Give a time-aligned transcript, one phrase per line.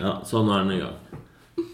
[0.00, 1.66] Ja, sånn er den i gang.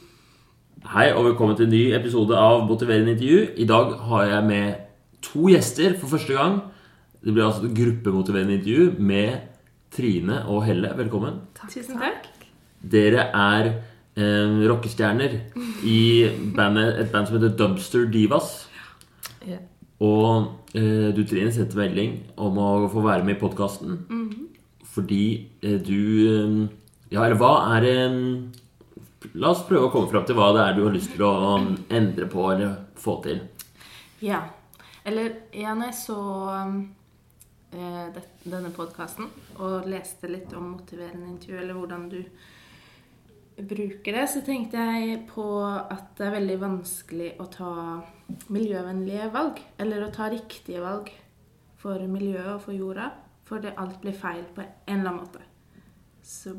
[0.91, 3.42] Hei og velkommen til en ny episode av Motiverende intervju.
[3.62, 4.80] I dag har jeg med
[5.22, 6.57] to gjester for første gang.
[7.23, 9.45] Det blir altså et gruppemotiverende intervju med
[9.95, 10.91] Trine og Helle.
[10.99, 11.37] Velkommen.
[11.54, 11.71] Takk.
[11.71, 12.27] Tusen takk.
[12.83, 15.37] Dere er eh, rockestjerner
[15.87, 16.01] i
[16.56, 18.56] bandet, et band som heter Dumpster Divas.
[19.47, 19.61] Ja.
[20.02, 24.02] Og eh, du, Trine, sendte melding om å få være med i podkasten.
[24.97, 25.23] Fordi
[25.62, 26.02] eh, du
[26.33, 26.66] eh,
[27.12, 27.97] Ja, eller hva er det
[29.34, 31.33] La oss prøve å komme fram til hva det er du har lyst til å
[31.56, 33.41] um, endre på eller få til.
[34.23, 34.45] Ja.
[35.06, 36.19] Eller ja, når jeg så
[36.66, 36.77] um,
[37.73, 42.20] eh, det, denne podkasten og leste litt om motiverende intervju, eller hvordan du
[43.56, 47.73] bruker det, så tenkte jeg på at det er veldig vanskelig å ta
[48.52, 49.62] miljøvennlige valg.
[49.80, 51.11] Eller å ta riktige valg
[51.80, 53.11] for miljøet og for jorda.
[53.47, 55.45] For det alt blir feil på en eller annen måte.
[56.27, 56.56] Så,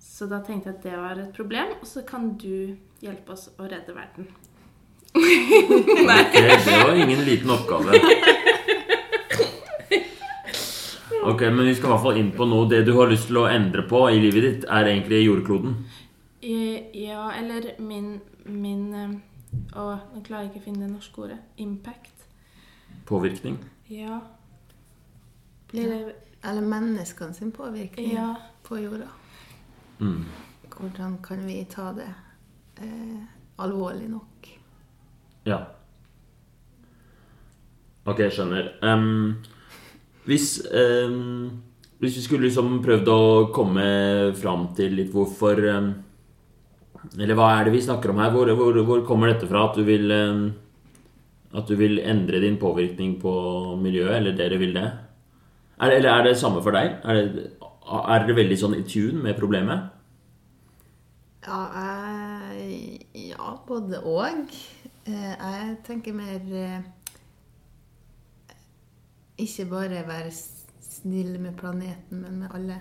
[0.00, 3.48] så da tenkte jeg at det var et problem, og så kan du hjelpe oss
[3.58, 4.28] å redde verden.
[5.16, 7.96] Ok, Det var ingen liten oppgave.
[11.26, 12.68] Ok, Men vi skal i hvert fall inn på noe.
[12.70, 15.72] Det du har lyst til å endre på i livet ditt, er egentlig jordkloden.
[16.42, 19.16] Eh, Ja, eller min, min eh,
[19.74, 21.38] Å, nå klarer jeg ikke å finne det norske ordet.
[21.64, 22.26] Impact.
[23.08, 23.56] Påvirkning.
[23.90, 24.20] Ja.
[25.72, 26.00] Blir det
[26.46, 28.34] Eller menneskene sin påvirkning Ja.
[28.62, 29.08] på jorda.
[30.00, 30.24] Mm.
[30.70, 32.08] Hvordan kan vi ta det
[32.82, 33.22] eh,
[33.58, 34.48] alvorlig nok?
[35.44, 35.58] Ja.
[38.06, 38.68] Ok, jeg skjønner.
[38.86, 39.38] Um,
[40.28, 41.62] hvis, um,
[41.98, 43.22] hvis vi skulle liksom prøvd å
[43.54, 43.86] komme
[44.38, 45.88] fram til litt hvorfor um,
[47.16, 48.30] Eller hva er det vi snakker om her?
[48.34, 49.68] Hvor, hvor, hvor kommer dette fra?
[49.70, 50.10] At du vil
[51.54, 53.32] At du vil endre din påvirkning på
[53.80, 54.16] miljøet?
[54.20, 54.88] Eller dere vil det?
[55.80, 56.96] Er eller er det samme for deg?
[57.04, 57.50] Er, det,
[58.08, 59.90] er det veldig sånn i tune med problemet?
[61.46, 61.58] Ja,
[62.56, 64.54] jeg, ja både og.
[65.06, 66.80] Eh, jeg tenker mer eh,
[69.38, 72.80] Ikke bare være snill med planeten, men med alle,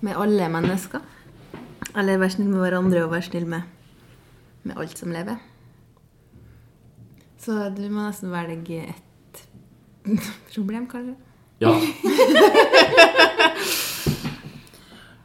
[0.00, 1.00] med alle mennesker.
[1.94, 3.62] Eller være snill med hverandre og være snill med,
[4.64, 5.38] med alt som lever.
[7.38, 9.40] Så du må nesten velge et
[10.54, 11.14] problem, kanskje.
[11.64, 11.74] Ja.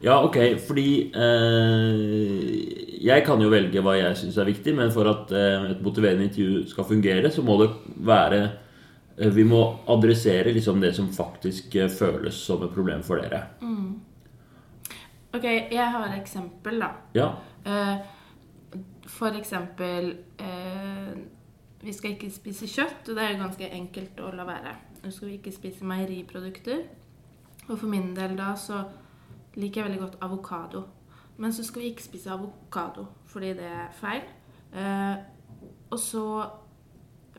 [0.00, 5.08] Ja, ok, fordi eh, Jeg kan jo velge hva jeg syns er viktig, men for
[5.10, 7.66] at eh, et motiverende intervju skal fungere, så må det
[8.08, 8.38] være
[9.18, 9.60] eh, Vi må
[9.92, 13.42] adressere liksom det som faktisk eh, føles som et problem for dere.
[15.36, 16.88] Ok, jeg har et eksempel, da.
[17.14, 17.28] Ja.
[17.68, 18.80] Eh,
[19.10, 21.12] For eksempel eh,
[21.84, 24.74] Vi skal ikke spise kjøtt, og det er jo ganske enkelt å la være.
[25.00, 26.84] Nå skal vi ikke spise meieriprodukter.
[27.68, 28.82] Og for min del da så
[29.56, 30.84] liker jeg veldig godt avokado.
[31.40, 34.26] Men så skal vi ikke spise avokado fordi det er feil.
[34.74, 35.16] Eh,
[35.90, 36.24] og så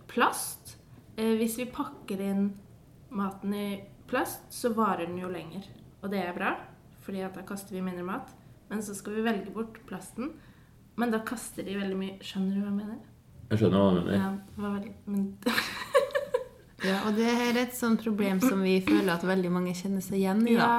[0.08, 0.78] plast.
[1.18, 2.50] Eh, hvis vi pakker inn
[3.12, 3.68] maten i
[4.08, 5.68] plast, så varer den jo lenger.
[6.02, 6.56] Og det er bra,
[7.06, 8.32] fordi at da kaster vi mindre mat.
[8.70, 10.32] Men så skal vi velge bort plasten.
[10.96, 13.00] Men da kaster de veldig mye Skjønner du hva jeg mener?
[13.52, 14.18] Jeg skjønner hva du mener.
[14.18, 15.24] Ja, det var veldig, men
[16.82, 20.22] Ja, og det er et sånt problem som vi føler at veldig mange kjenner seg
[20.22, 20.58] igjen i.
[20.58, 20.72] da.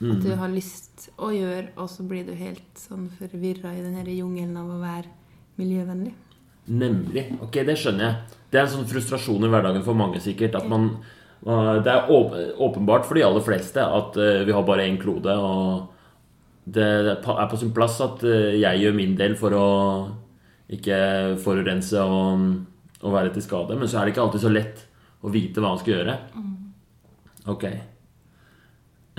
[0.00, 0.14] ja.
[0.14, 3.98] At du har lyst å gjøre, og så blir du helt sånn forvirra i den
[3.98, 5.10] her jungelen av å være
[5.60, 6.14] miljøvennlig.
[6.70, 7.26] Nemlig.
[7.44, 8.38] Ok, det skjønner jeg.
[8.50, 10.56] Det er en sånn frustrasjon i hverdagen for mange, sikkert.
[10.56, 10.94] At man
[11.40, 12.08] Det er
[12.60, 15.88] åpenbart for de aller fleste at uh, vi har bare én klode, og
[16.68, 19.68] det er på sin plass at uh, jeg gjør min del for å
[20.68, 20.98] ikke
[21.40, 22.44] forurense og,
[23.00, 23.76] og være til skade.
[23.76, 24.84] Men så er det ikke alltid så lett
[25.20, 26.16] å vite hva man skal gjøre.
[27.50, 27.64] Ok.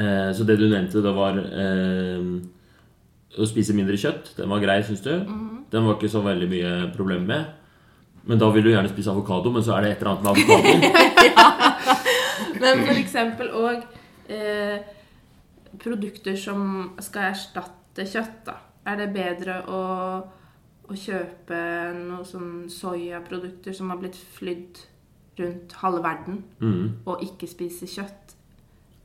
[0.01, 2.27] Eh, så det du nevnte, da var eh,
[3.37, 4.33] å spise mindre kjøtt.
[4.37, 5.13] Den var grei, syns du?
[5.71, 7.57] Den var ikke så veldig mye problem med.
[8.27, 10.31] Men da vil du gjerne spise avokado, men så er det et eller annet med
[10.35, 10.69] avokado.
[12.61, 13.85] Men for eksempel òg
[14.29, 14.83] eh,
[15.81, 18.59] produkter som skal erstatte kjøtt, da.
[18.91, 19.81] Er det bedre å,
[20.85, 21.57] å kjøpe
[21.97, 24.81] noen sånn soyaprodukter som har blitt flydd
[25.41, 28.35] rundt halve verden, Mm, og ikke spise kjøtt?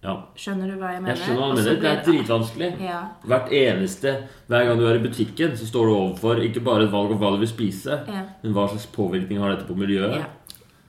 [0.03, 0.15] ja.
[0.37, 1.15] Skjønner du hva jeg mener?
[1.17, 1.81] Jeg skjønner hva du mener.
[1.81, 2.71] Det er dritvanskelig.
[2.81, 3.01] Ja.
[3.27, 4.17] Hvert eneste
[4.49, 7.19] Hver gang du er i butikken, så står du overfor ikke bare et valg om
[7.19, 8.23] hva du vil spise, Ja.
[8.43, 10.17] men hva slags påvirkning har dette på miljøet.
[10.21, 10.27] ja.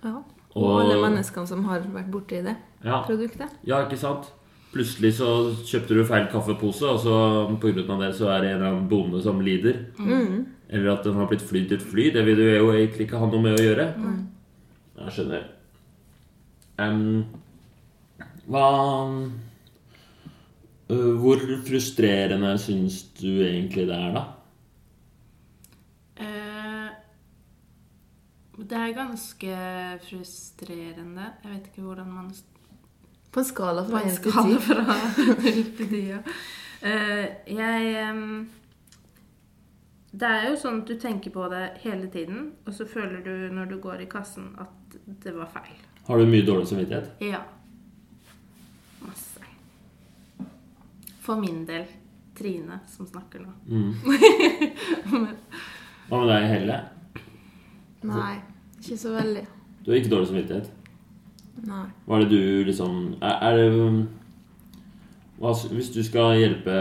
[0.03, 0.15] Ja.
[0.55, 3.03] Og, Og- alle menneskene som har vært borti det Ja.
[3.03, 3.49] produktet.
[3.65, 4.31] Ja, ikke sant?
[4.73, 8.67] Plutselig så kjøpte du feil kaffepose, og så av det så er det en eller
[8.71, 9.85] annen bonde som lider.
[10.69, 12.11] Eller at den har blitt flydd til et fly.
[12.11, 14.27] Det vil du jo egentlig ikke ha noe med å gjøre.
[14.97, 15.43] Jeg skjønner.
[16.77, 17.25] Um,
[18.47, 18.65] hva
[20.89, 24.23] uh, Hvor frustrerende syns du egentlig det er, da?
[26.21, 26.89] Uh,
[28.63, 29.57] det er ganske
[30.07, 31.31] frustrerende.
[31.43, 32.31] Jeg vet ikke hvordan man
[33.31, 34.61] På en skala fra en 1 til skala 10.
[34.69, 34.85] fra
[35.51, 36.21] til ti, ja.
[36.77, 37.25] Uh,
[37.57, 38.49] jeg um,
[40.11, 43.53] Det er jo sånn at du tenker på det hele tiden, og så føler du
[43.53, 44.76] når du går i kassen at
[45.23, 45.77] det var feil.
[46.07, 47.09] Har du mye dårlig samvittighet?
[47.23, 47.41] Ja.
[49.03, 49.43] Masse.
[51.23, 51.87] For min del.
[52.37, 53.53] Trine som snakker nå.
[53.65, 53.93] Mm.
[56.07, 56.75] Hva med deg, Helle?
[58.05, 58.35] Nei,
[58.77, 59.41] ikke så veldig.
[59.81, 60.69] Du har ikke dårlig samvittighet?
[61.65, 61.87] Nei.
[62.05, 63.69] Hva er det du liksom Er, er det
[65.41, 66.75] hva, Hvis du skal hjelpe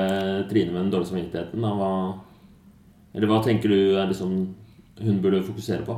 [0.51, 1.93] Trine med den dårlige samvittigheten, da, hva
[3.17, 4.37] Eller hva tenker du er liksom
[5.01, 5.97] hun burde fokusere på?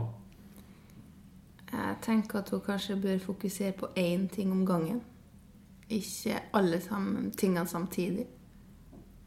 [1.72, 5.02] Jeg tenker at hun kanskje bør fokusere på én ting om gangen.
[5.88, 8.26] Ikke alle sammen, tingene samtidig.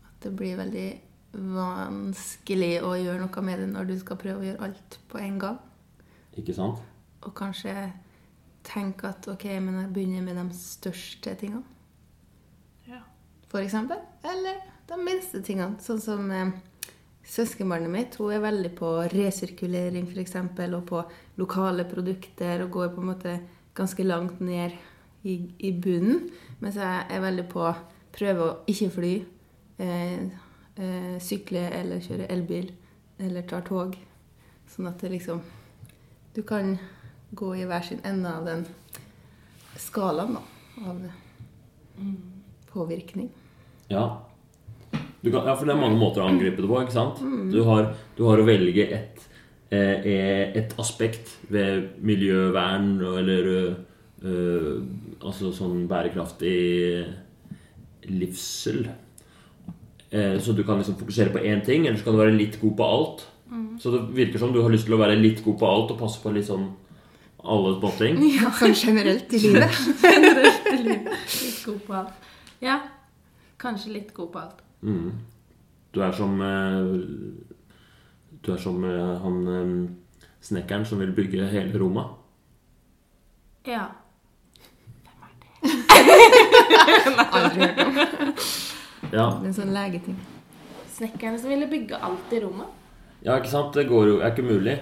[0.06, 0.88] At det blir veldig
[1.32, 5.38] vanskelig å gjøre noe med det når du skal prøve å gjøre alt på en
[5.40, 5.60] gang.
[6.38, 6.82] Ikke sant?
[7.22, 7.76] Og kanskje
[8.66, 11.64] tenke at ok, men jeg begynner med de største tingene.
[12.88, 13.02] Ja.
[13.50, 14.02] For eksempel.
[14.24, 15.80] Eller de minste tingene.
[15.82, 16.54] Sånn som eh,
[17.27, 18.15] søskenbarnet mitt.
[18.19, 21.03] Hun er veldig på resirkulering for eksempel, og på
[21.41, 22.63] lokale produkter.
[22.65, 23.39] Og går på en måte
[23.77, 24.77] ganske langt ned
[25.23, 26.29] i, i bunnen.
[26.59, 27.75] Mens jeg er veldig på å
[28.15, 29.13] prøve å ikke fly.
[29.81, 30.23] Eh,
[30.77, 32.71] eh, sykle eller kjøre elbil.
[33.21, 33.95] Eller tar tog.
[34.71, 35.41] Sånn at det liksom
[36.31, 36.77] Du kan
[37.35, 38.62] gå i hver sin ende av den
[39.75, 40.41] skalaen da,
[40.88, 41.01] av
[42.71, 43.27] påvirkning.
[43.91, 44.31] Ja.
[45.21, 46.79] Du kan, ja, for det er mange måter å angripe det på.
[46.81, 47.21] ikke sant?
[47.53, 49.25] Du, har, du har å velge et,
[49.69, 50.07] eh,
[50.57, 54.71] et aspekt ved miljøvern eller eh,
[55.21, 56.56] altså sånn bærekraftig
[58.09, 58.88] livssel.
[60.09, 62.57] Eh, så du kan liksom fokusere på én ting, eller så kan du være litt
[62.62, 63.27] god på alt.
[63.81, 66.00] Så det virker som du har lyst til å være litt god på alt og
[66.00, 66.69] passe på litt sånn
[67.41, 68.19] alle småting.
[68.59, 69.79] Sånn generelt i livet.
[70.03, 71.07] Generelt i livet.
[71.41, 72.27] Litt god på alt.
[72.62, 72.77] Ja.
[73.62, 74.62] Kanskje litt god på alt.
[74.81, 75.12] Mm.
[75.94, 76.86] Du er som eh,
[78.42, 79.74] Du er som eh, han eh,
[80.42, 82.07] snekkeren som vil bygge hele Roma.
[83.68, 83.83] Ja.
[87.31, 88.00] Aldri hørt om.
[89.12, 90.18] Ja, Det er en sånn legeting.
[90.95, 92.66] Snekkerne som ville bygge alt i Roma?
[93.22, 93.75] ja ikke sant?
[93.78, 94.80] Det går jo, er ikke mulig.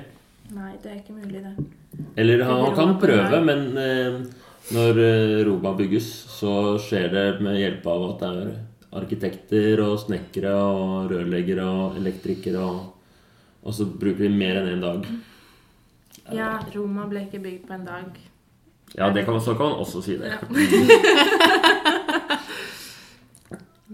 [0.56, 2.06] Nei, det er ikke mulig, det.
[2.16, 4.22] Eller han, han kan prøve, men eh,
[4.72, 5.02] når
[5.50, 6.08] Roma bygges,
[6.40, 8.54] så skjer det med hjelp av at det er
[8.96, 12.80] arkitekter og snekkere og rørleggere og elektrikere og,
[13.64, 15.06] og så bruker vi mer enn én dag.
[16.34, 18.20] Ja, Roma ble ikke bygd på en dag.
[18.98, 20.34] Ja, det kan, så kan man også si det.
[20.34, 20.40] Ja.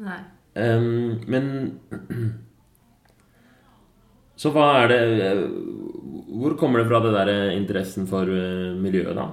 [0.05, 0.21] Nei.
[0.55, 1.47] Um, men
[4.39, 4.99] Så hva er det
[6.31, 9.25] Hvor kommer det fra det der interessen for eh, miljøet, da?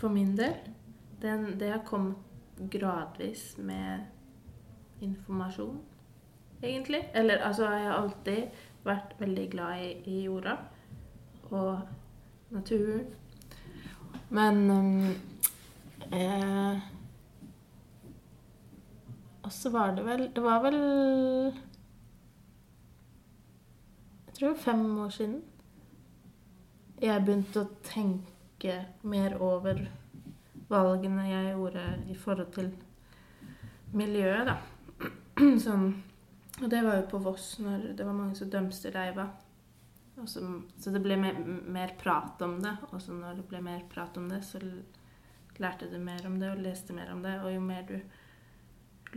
[0.00, 0.56] For min del,
[1.22, 2.16] den, det har kommet
[2.70, 4.04] gradvis med
[5.00, 5.80] informasjon,
[6.62, 7.10] egentlig.
[7.14, 10.56] Eller altså, jeg har alltid vært veldig glad i, i jorda
[11.50, 11.80] og
[12.50, 13.06] naturen.
[14.32, 15.06] Men um,
[16.12, 16.78] eh,
[19.42, 20.76] Og så var det vel Det var vel
[24.26, 25.42] Jeg tror fem år siden
[27.02, 28.74] jeg begynte å tenke
[29.10, 29.80] mer over
[30.72, 32.72] valgene jeg gjorde i forhold til
[33.92, 34.56] miljøet, da.
[35.64, 35.86] Sånn,
[36.62, 39.28] og det var jo på Voss, når det var mange som dømte reiva.
[40.28, 40.42] Så,
[40.78, 42.74] så det ble mer, mer prat om det.
[42.92, 44.60] Og så når det ble mer prat om det, så
[45.62, 47.38] lærte du mer om det og leste mer om det.
[47.42, 47.96] Og jo mer du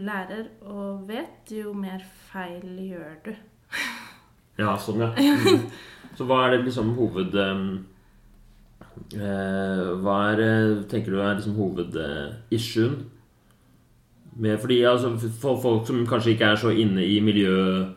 [0.02, 3.36] lærer og vet, jo mer feil gjør du.
[4.60, 5.12] Ja, sånn, ja.
[5.46, 5.68] Mm.
[6.16, 7.36] Så hva er det liksom hoved...
[7.36, 7.95] eh,
[9.13, 13.12] hva er, eh, tenker du er liksom hovedissuen?
[14.36, 17.94] Med, fordi altså, for folk som kanskje ikke er så inne i miljøet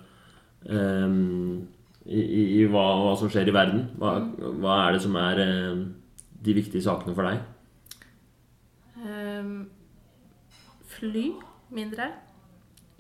[0.71, 1.67] um,
[2.07, 4.13] I, i, i hva, hva som skjer i verden, hva,
[4.61, 5.81] hva er det som er um,
[6.45, 7.43] de viktige sakene for deg?
[9.03, 9.67] Um,
[10.95, 11.27] fly
[11.75, 12.13] mindre.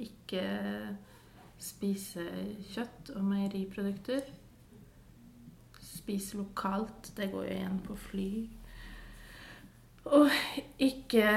[0.02, 0.42] Ikke
[1.62, 2.26] spise
[2.75, 4.26] kjøtt og meieriprodukter.
[5.88, 7.12] Spise lokalt.
[7.16, 8.30] Det går jo igjen på fly.
[10.18, 10.30] Og
[10.80, 11.33] ikke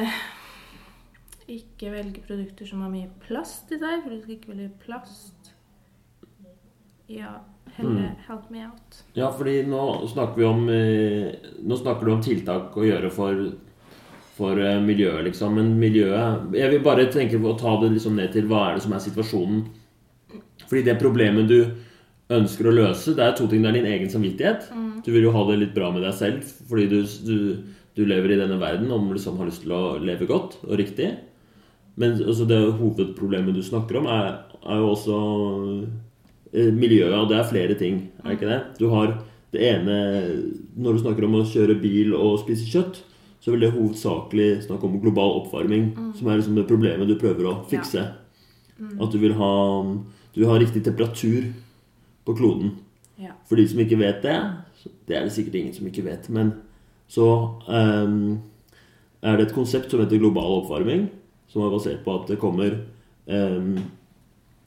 [1.52, 5.50] ikke velge produkter som har mye plast i seg, for du skal ikke velge plast.
[7.12, 7.42] Ja,
[7.76, 9.02] heller help me out.
[9.18, 13.44] Ja, fordi nå snakker vi om eh, Nå snakker du om tiltak å gjøre for
[14.38, 15.58] for eh, miljøet, liksom.
[15.60, 18.78] Men miljøet Jeg vil bare tenke på å ta det liksom ned til hva er
[18.78, 19.66] det som er situasjonen.
[20.68, 21.60] Fordi det problemet du
[22.38, 23.64] ønsker å løse, det er to ting.
[23.64, 24.70] Det er din egen samvittighet.
[25.06, 27.38] Du vil jo ha det litt bra med deg selv fordi du, du,
[27.98, 31.12] du lever i denne verden og liksom har lyst til å leve godt og riktig.
[32.00, 35.18] Men altså, det hovedproblemet du snakker om, er, er jo også
[36.54, 37.18] eh, miljøet.
[37.18, 38.62] Og det er flere ting, er det ikke det?
[38.80, 39.18] Du har
[39.52, 39.96] det ene
[40.80, 43.02] Når du snakker om å kjøre bil og spise kjøtt,
[43.42, 47.50] så vil det hovedsakelig snakke om global oppvarming, som er liksom det problemet du prøver
[47.50, 48.06] å fikse.
[49.02, 49.52] At du vil ha
[50.32, 51.50] Du vil ha riktig temperatur
[52.26, 52.76] på kloden.
[53.22, 53.36] Ja.
[53.50, 54.38] For de som ikke vet det,
[55.08, 56.54] det er det sikkert ingen som ikke vet, men
[57.12, 57.28] så
[57.68, 58.40] um,
[59.22, 61.10] er det et konsept som heter global oppvarming,
[61.52, 62.78] som er basert på at det kommer
[63.28, 63.82] eh,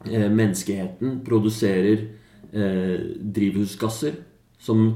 [0.05, 2.03] Menneskeheten produserer
[2.53, 2.99] eh,
[3.35, 4.19] drivhusgasser
[4.61, 4.91] som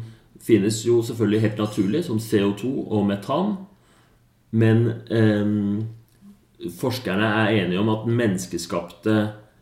[0.45, 3.55] finnes jo selvfølgelig helt naturlig, som CO2 og metan.
[4.51, 5.87] Men ehm,
[6.79, 9.17] forskerne er enige om at den menneskeskapte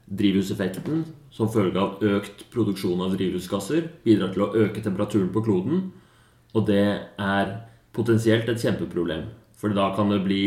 [0.07, 5.89] drivhuseffekten som følge av økt produksjon av drivhusgasser bidrar til å øke temperaturen på kloden.
[6.55, 6.87] Og det
[7.19, 7.47] er
[7.97, 9.25] potensielt et kjempeproblem.
[9.57, 10.43] For da kan det bli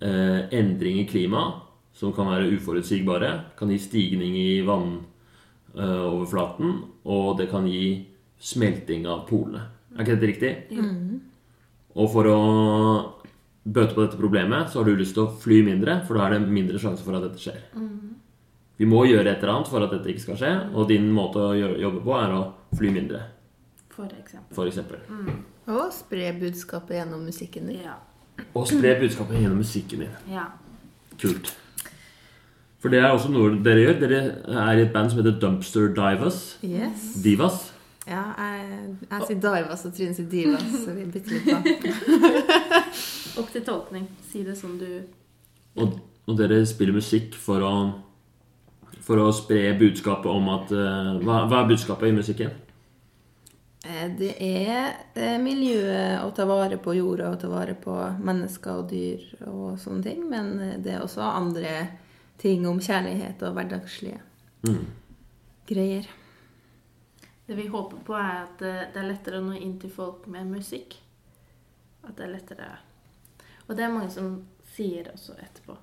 [0.00, 1.62] eh, endring i klimaet
[1.96, 3.30] som kan være uforutsigbare.
[3.58, 6.68] Kan gi stigning i vannoverflaten,
[7.08, 9.62] og det kan gi smelting av polene.
[9.96, 10.52] Er ikke dette riktig?
[11.96, 12.40] Og for å
[13.64, 16.32] bøte på dette problemet, så har du lyst til å fly mindre, for da er
[16.36, 17.60] det mindre sjanse for at dette skjer.
[18.78, 21.40] Vi må gjøre et eller annet for at dette ikke skal skje, og din måte
[21.40, 22.40] å jobbe på er å
[22.76, 23.22] fly mindre,
[23.88, 24.54] For eksempel.
[24.54, 24.98] for eksempel.
[25.66, 27.80] Og spre budskapet gjennom musikken din.
[27.86, 27.94] Ja.
[28.54, 30.16] Og spre budskapet gjennom musikken din.
[30.30, 30.44] ja.
[31.16, 31.54] Kult.
[32.78, 33.94] For det er også noe dere gjør.
[34.02, 36.58] Dere er i et band som heter Dumpster Divas.
[36.62, 37.06] Yes.
[37.24, 37.72] Divas.
[38.06, 42.50] Ja, jeg, jeg sier Divas og Trine sier Divas, så vi bytter litt på.
[43.40, 44.04] Opp til tolkning.
[44.28, 44.86] Si det som du
[45.80, 45.96] Og,
[46.28, 47.72] og dere spiller musikk for å
[49.06, 52.50] For å spre budskapet om at eh, hva, hva er budskapet i musikken?
[53.86, 58.82] Eh, Det er eh, miljøet å ta vare på jorda og ta vare på mennesker
[58.82, 60.26] og dyr og sånne ting.
[60.30, 61.76] Men det er også andre
[62.42, 64.22] ting om kjærlighet og hverdagslige
[64.66, 64.86] Mm.
[65.68, 66.06] greier.
[67.46, 70.48] Det vi håper på, er at det er lettere å nå inn til folk med
[70.50, 70.96] musikk.
[72.08, 72.78] At det er lettere
[73.68, 75.76] Og det er mange som sier også etterpå.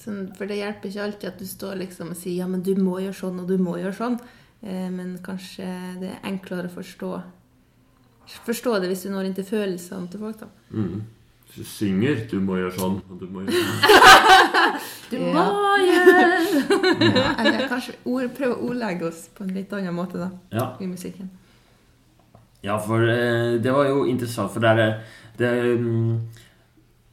[0.00, 2.74] Sånn, For det hjelper ikke alltid at du står liksom og sier ja, men du
[2.80, 4.18] må gjøre sånn og du må gjøre sånn.
[4.62, 5.66] Eh, men kanskje
[6.00, 7.12] det er enklere å forstå
[8.46, 10.38] Forstå det hvis du når inn til følelsene til folk.
[10.38, 10.46] da.
[10.70, 11.00] Mm.
[11.56, 14.80] Du synger 'du må gjøre sånn' og 'du må gjøre sånn'.
[15.10, 15.32] Du Ja.
[15.34, 20.18] må gjøre Ja, eller kanskje ord, prøve å ordlegge oss på en litt annen måte
[20.18, 20.76] da, Ja.
[20.80, 21.28] i musikken.
[22.62, 25.02] Ja, for eh, det var jo interessant, for det er
[25.36, 26.20] det, mm,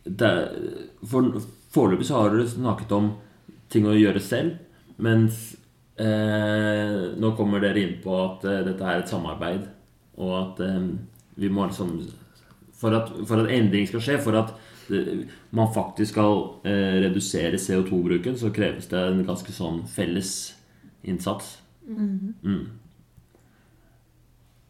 [0.06, 0.32] det,
[1.08, 1.42] For
[1.78, 3.12] foreløpig så har du snakket om
[3.72, 4.58] ting å gjøre selv,
[5.04, 5.52] mens
[6.02, 9.68] eh, nå kommer dere inn på at eh, dette er et samarbeid,
[10.18, 10.88] og at eh,
[11.38, 12.00] vi må liksom
[12.78, 14.54] for at, for at endring skal skje, for at
[14.88, 20.34] det, man faktisk skal eh, redusere CO2-bruken, så kreves det en ganske sånn felles
[21.08, 21.58] innsats.
[21.88, 22.68] Mm.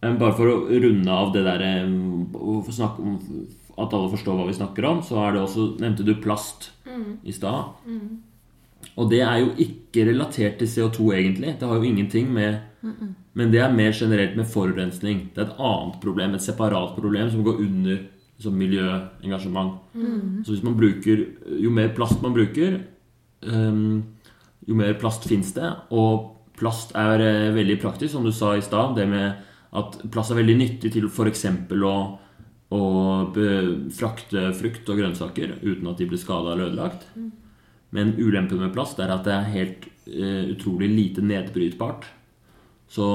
[0.01, 1.65] Men Bare for å runde av det der
[3.77, 6.71] At alle forstår hva vi snakker om, så er det også Nevnte du plast
[7.23, 7.75] i stad?
[8.97, 11.55] Og det er jo ikke relatert til CO2, egentlig.
[11.59, 12.59] Det har jo ingenting med
[13.37, 15.29] Men det er mer generelt med forurensning.
[15.35, 17.97] Det er et annet problem, et separat problem, som går under
[18.39, 19.77] som miljøengasjement.
[20.45, 21.25] Så hvis man bruker
[21.59, 22.79] Jo mer plast man bruker,
[23.41, 24.03] um,
[24.67, 25.69] jo mer plast fins det.
[25.91, 28.95] Og plast er eh, veldig praktisk, som du sa i stad.
[28.97, 29.33] Det med
[29.77, 31.45] at plast er veldig nyttig til f.eks.
[31.71, 31.95] å,
[32.73, 32.81] å
[33.95, 37.05] frakte frukt og grønnsaker uten at de blir skada eller ødelagt.
[37.95, 42.09] Men ulempen med plast er at det er helt uh, utrolig lite nedbrytbart.
[42.91, 43.05] Så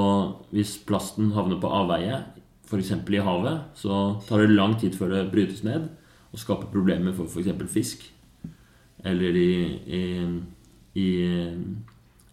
[0.52, 2.22] hvis plasten havner på avveie,
[2.68, 2.94] f.eks.
[2.96, 5.90] i havet, så tar det lang tid før det brytes ned
[6.32, 7.52] og skaper problemer for f.eks.
[7.72, 8.08] fisk.
[9.04, 9.52] Eller i,
[9.84, 10.02] i,
[10.96, 11.08] i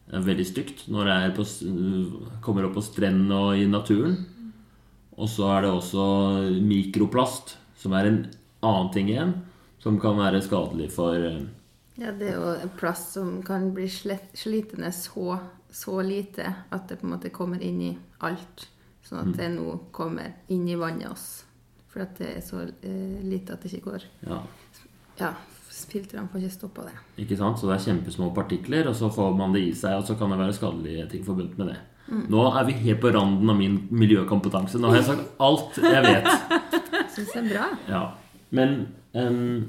[0.10, 1.46] Det er veldig stygt når det på,
[2.46, 4.16] kommer opp på strendene og i naturen.
[5.20, 6.04] Og så er det også
[6.64, 8.20] mikroplast, som er en
[8.64, 9.34] annen ting igjen,
[9.84, 11.42] som kan være skadelig for eh,
[12.00, 15.36] Ja, det er jo en plast som kan bli slitende så,
[15.72, 18.70] så lite at det på en måte kommer inn i alt.
[19.04, 21.28] Sånn at det nå kommer inn i vannet oss.
[21.90, 24.42] For at det er så eh, lite at det ikke går Ja,
[25.20, 25.34] Ja,
[25.90, 26.96] filtrene får ikke stoppa det.
[27.26, 27.60] ikke sant?
[27.60, 30.32] Så det er kjempesmå partikler, og så får man det i seg, og så kan
[30.32, 31.80] det være skadelige ting forbundet med det.
[32.10, 34.80] Nå er vi helt på randen av min miljøkompetanse.
[34.82, 36.30] Nå har jeg sagt alt jeg vet.
[37.16, 37.68] Syns det er bra.
[37.90, 38.06] Ja.
[38.56, 38.80] Men
[39.14, 39.68] um,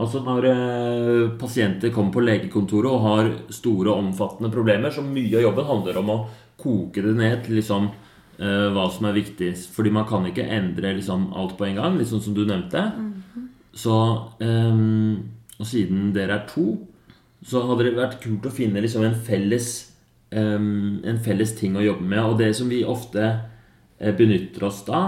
[0.00, 5.34] Altså når uh, pasienter kommer på legekontoret og har store og omfattende problemer, så mye
[5.36, 6.20] av jobben handler om å
[6.60, 9.50] koke det ned til liksom uh, hva som er viktig.
[9.74, 12.86] Fordi man kan ikke endre liksom alt på en gang, liksom som du nevnte.
[13.76, 13.96] Så
[14.40, 15.18] um,
[15.60, 16.78] Og siden dere er to,
[17.46, 19.70] så hadde det vært kult å finne liksom en felles
[20.34, 22.22] um, en felles ting å jobbe med.
[22.24, 23.26] Og det som vi ofte
[23.98, 25.02] eh, benytter oss da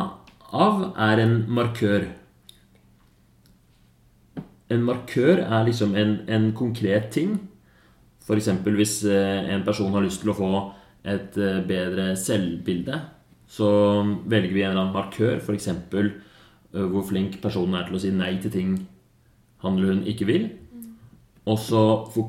[0.52, 2.10] av, er en markør.
[4.72, 7.36] En markør er liksom en, en konkret ting.
[8.22, 8.52] F.eks.
[8.64, 10.52] hvis eh, en person har lyst til å få
[11.02, 13.00] et eh, bedre selvbilde,
[13.52, 13.68] så
[14.24, 15.68] velger vi en eller annen markør, f.eks.
[16.72, 18.76] hvor flink personen er til å si nei til ting
[19.62, 20.46] han eller hun ikke vil.
[21.50, 21.82] Og så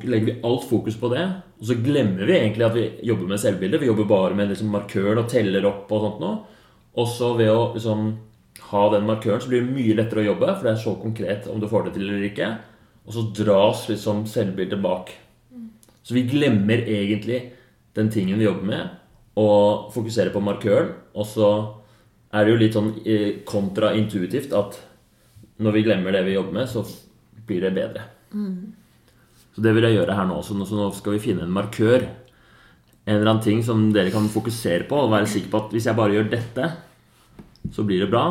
[0.10, 1.24] legger vi alt fokus på det.
[1.60, 3.82] Og så glemmer vi egentlig at vi jobber med selvbildet.
[3.82, 6.62] Vi jobber bare med liksom markøren og teller opp og sånt noe.
[6.98, 8.08] Og så ved å liksom
[8.70, 11.48] ha den markøren, så blir det mye lettere å jobbe, for det er så konkret
[11.50, 12.50] om du får det til eller ikke.
[13.04, 15.14] Og så dras liksom selvbildet bak.
[16.04, 17.40] Så vi glemmer egentlig
[17.96, 18.94] den tingen vi jobber med,
[19.40, 20.94] og fokuserer på markøren.
[21.14, 21.50] Og så
[22.34, 24.80] er det jo litt sånn eh, kontraintuitivt at
[25.62, 26.82] når vi glemmer det vi jobber med, så
[27.48, 28.08] blir det bedre.
[29.54, 30.56] Så det vil jeg gjøre her nå også.
[30.66, 32.08] Så nå skal vi finne en markør.
[33.06, 35.90] En eller annen ting som dere kan fokusere på og være sikker på at hvis
[35.90, 36.70] jeg bare gjør dette,
[37.76, 38.24] så blir det bra.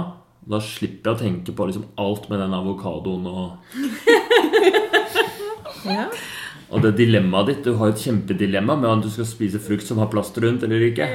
[0.49, 3.53] Da slipper jeg å tenke på liksom alt med den avokadoen og,
[5.87, 6.07] Ja.
[6.71, 7.63] og det dilemmaet ditt.
[7.67, 10.65] Du har jo et kjempedilemma med om du skal spise frukt som har plast rundt
[10.67, 11.09] eller ikke.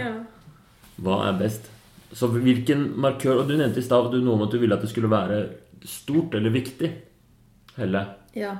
[1.03, 1.69] Hva er best?
[2.15, 4.81] Så hvilken markør Og du nevnte i stad du- noe om at du ville at
[4.81, 5.41] det skulle være
[5.85, 6.91] stort eller viktig.
[7.77, 8.05] Helle.
[8.35, 8.55] ja.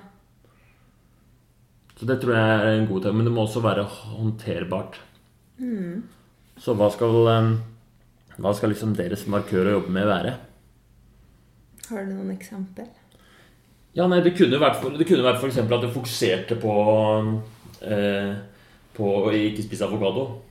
[1.97, 3.17] Så det tror jeg er en god ting.
[3.17, 4.99] Men det må også være håndterbart.
[6.61, 7.49] Så hva skal, eh,
[8.37, 10.35] hva skal liksom deres markør å jobbe med være?
[11.89, 12.85] Har du noen eksempel?
[13.97, 15.57] Ja, nei, Det kunne vært for, det kunne vært f.eks.
[15.57, 16.73] at du fokuserte på
[17.81, 18.36] eh,
[18.93, 20.41] På å ikke spise avokado.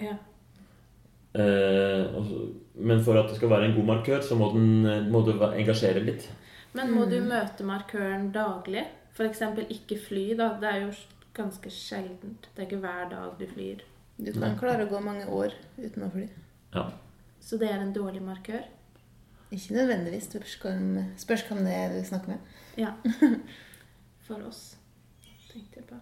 [0.00, 0.16] Ja.
[1.34, 2.04] Eh,
[2.74, 6.02] men for at det skal være en god markør, så må, den, må du engasjere
[6.04, 6.28] litt.
[6.74, 8.84] Men må du møte markøren daglig?
[9.14, 9.42] F.eks.
[9.70, 10.52] ikke fly, da.
[10.60, 10.92] Det er jo
[11.34, 12.48] ganske sjeldent.
[12.54, 13.84] Det er ikke hver dag du flyr.
[14.18, 16.28] Du kan klare å gå mange år uten å fly.
[16.74, 16.88] Ja.
[17.42, 18.64] Så det er en dårlig markør?
[19.54, 20.30] Ikke nødvendigvis.
[20.30, 22.58] Spørs hvem det er du snakker med.
[22.78, 22.94] Ja.
[24.26, 24.74] For oss,
[25.50, 26.00] tenkte jeg på.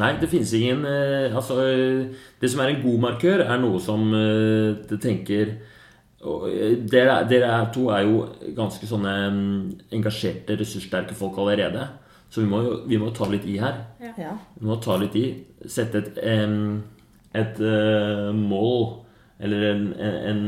[0.00, 3.80] Nei, det finnes ingen eh, Altså, eh, det som er en god markør, er noe
[3.82, 5.56] som eh, det tenker
[6.20, 8.24] dere, dere er to er jo
[8.56, 9.60] ganske sånne mm,
[9.96, 11.86] engasjerte, ressurssterke folk allerede.
[12.30, 13.80] Så vi må jo vi må ta litt i her.
[14.18, 14.34] Ja.
[14.58, 15.26] Vi må ta litt i.
[15.66, 16.20] Sette et,
[17.40, 18.84] et eh, mål
[19.40, 20.40] eller en, en,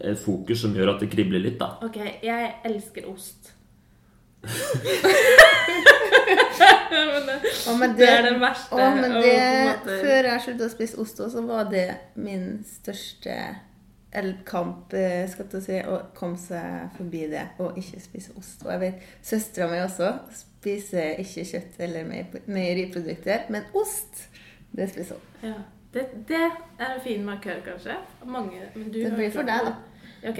[0.00, 1.74] et fokus som gjør at det kribler litt, da.
[1.84, 3.52] Ok, jeg elsker ost.
[6.88, 7.36] men det,
[7.68, 8.72] Å, men det er det verste.
[8.72, 13.36] Å, men det, å, Før jeg sluttet å spise ost, så var det min største
[14.12, 18.64] elgkamp, kamp, skal jeg si, å komme seg forbi det og ikke spise ost.
[18.66, 24.24] Og jeg vet søstera mi også spiser ikke kjøtt eller mei- meieriprodukter, men ost,
[24.72, 25.50] det spiser hun.
[25.52, 25.60] Ja.
[25.92, 27.96] Det, det er en fin markør, kanskje.
[28.24, 29.72] Mange, men du Det blir for deg, da.
[30.30, 30.38] Ok,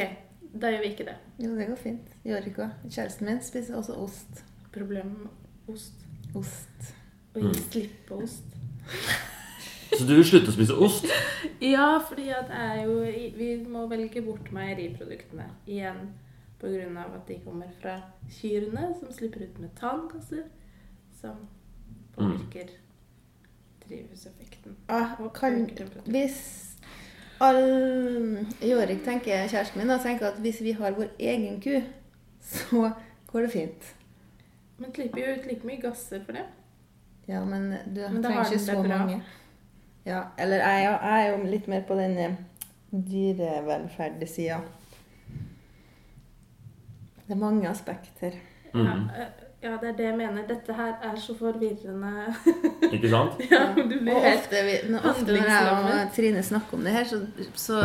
[0.62, 1.16] da gjør vi ikke det.
[1.42, 2.12] Jo, det går fint.
[2.24, 2.68] Gjør ikke hva.
[2.87, 4.44] Kjæresten min spiser også ost.
[4.70, 6.06] Problemet med ost.
[6.38, 6.94] Ost.
[7.35, 7.50] Og Mm.
[7.52, 8.44] gi slipp på ost.
[9.98, 11.07] Så du vil slutte å spise ost?
[11.61, 12.94] Ja, fordi at jeg er jo
[13.37, 16.07] Vi må velge bort meieriproduktene igjen
[16.61, 17.05] pga.
[17.05, 17.98] at de kommer fra
[18.29, 20.44] kyrne, som slipper ut metangasser,
[21.20, 21.37] som
[22.16, 22.68] påvirker
[23.88, 24.76] drivhuseffekten.
[24.88, 25.68] Ah, Og kan,
[26.07, 26.76] hvis
[27.40, 27.61] all
[28.62, 31.81] Jorik tenker, kjæresten min, da, tenker at hvis vi har vår egen ku,
[32.44, 32.90] så
[33.33, 33.90] går det fint.
[34.79, 36.46] Men slipper jo ut like mye gasser for det.
[37.29, 38.98] Ja, men du Men trenger ikke så bra.
[38.98, 39.22] mange.
[40.06, 42.38] Ja, eller jeg, jeg er jo litt mer på den eh,
[42.90, 44.60] dyrevelferdssida.
[47.26, 48.38] Det er mange aspekter.
[48.74, 48.84] Mm.
[48.86, 49.28] Ja, eh,
[49.62, 50.46] ja, det er det jeg mener.
[50.48, 52.34] Dette her er så forvirrende.
[52.94, 53.36] Ikke sant?
[53.50, 56.88] ja, du blir Og helt ofte, vi, når, ofte når jeg og Trine snakker om
[56.88, 57.20] det her, så,
[57.54, 57.82] så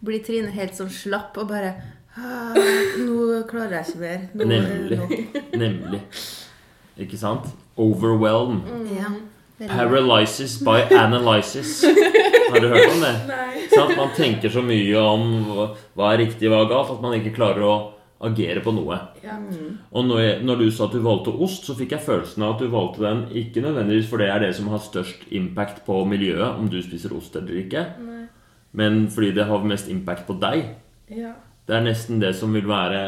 [0.00, 1.74] blir Trine helt sånn slapp og bare
[2.18, 2.56] «Ah,
[2.98, 4.22] Nå klarer jeg ikke mer.
[4.34, 4.98] Nå, Nemlig.
[4.98, 5.42] nå».
[5.60, 6.00] Nemlig.
[6.98, 7.52] Ikke sant?
[7.78, 8.64] Overwhelm.
[8.90, 9.37] Ja, veldig.
[9.66, 11.82] Paralysis by analysis.
[12.50, 13.14] Har du hørt om det?
[13.28, 13.62] Nei.
[13.72, 13.94] Sant?
[13.98, 15.24] Man tenker så mye om
[15.96, 17.72] hva- er riktig og hva er galt, at man ikke klarer å
[18.28, 18.96] agere på noe.
[19.22, 19.36] Ja.
[19.94, 22.56] Og når, jeg, når du sa at du valgte ost, så fikk jeg følelsen av
[22.56, 26.00] at du valgte den ikke nødvendigvis for det er det som har størst impact på
[26.08, 28.24] miljøet, om du spiser ost eller ikke, Nei.
[28.78, 30.64] men fordi det har mest impact på deg.
[31.14, 31.34] Ja.
[31.68, 33.02] Det er nesten det som vil være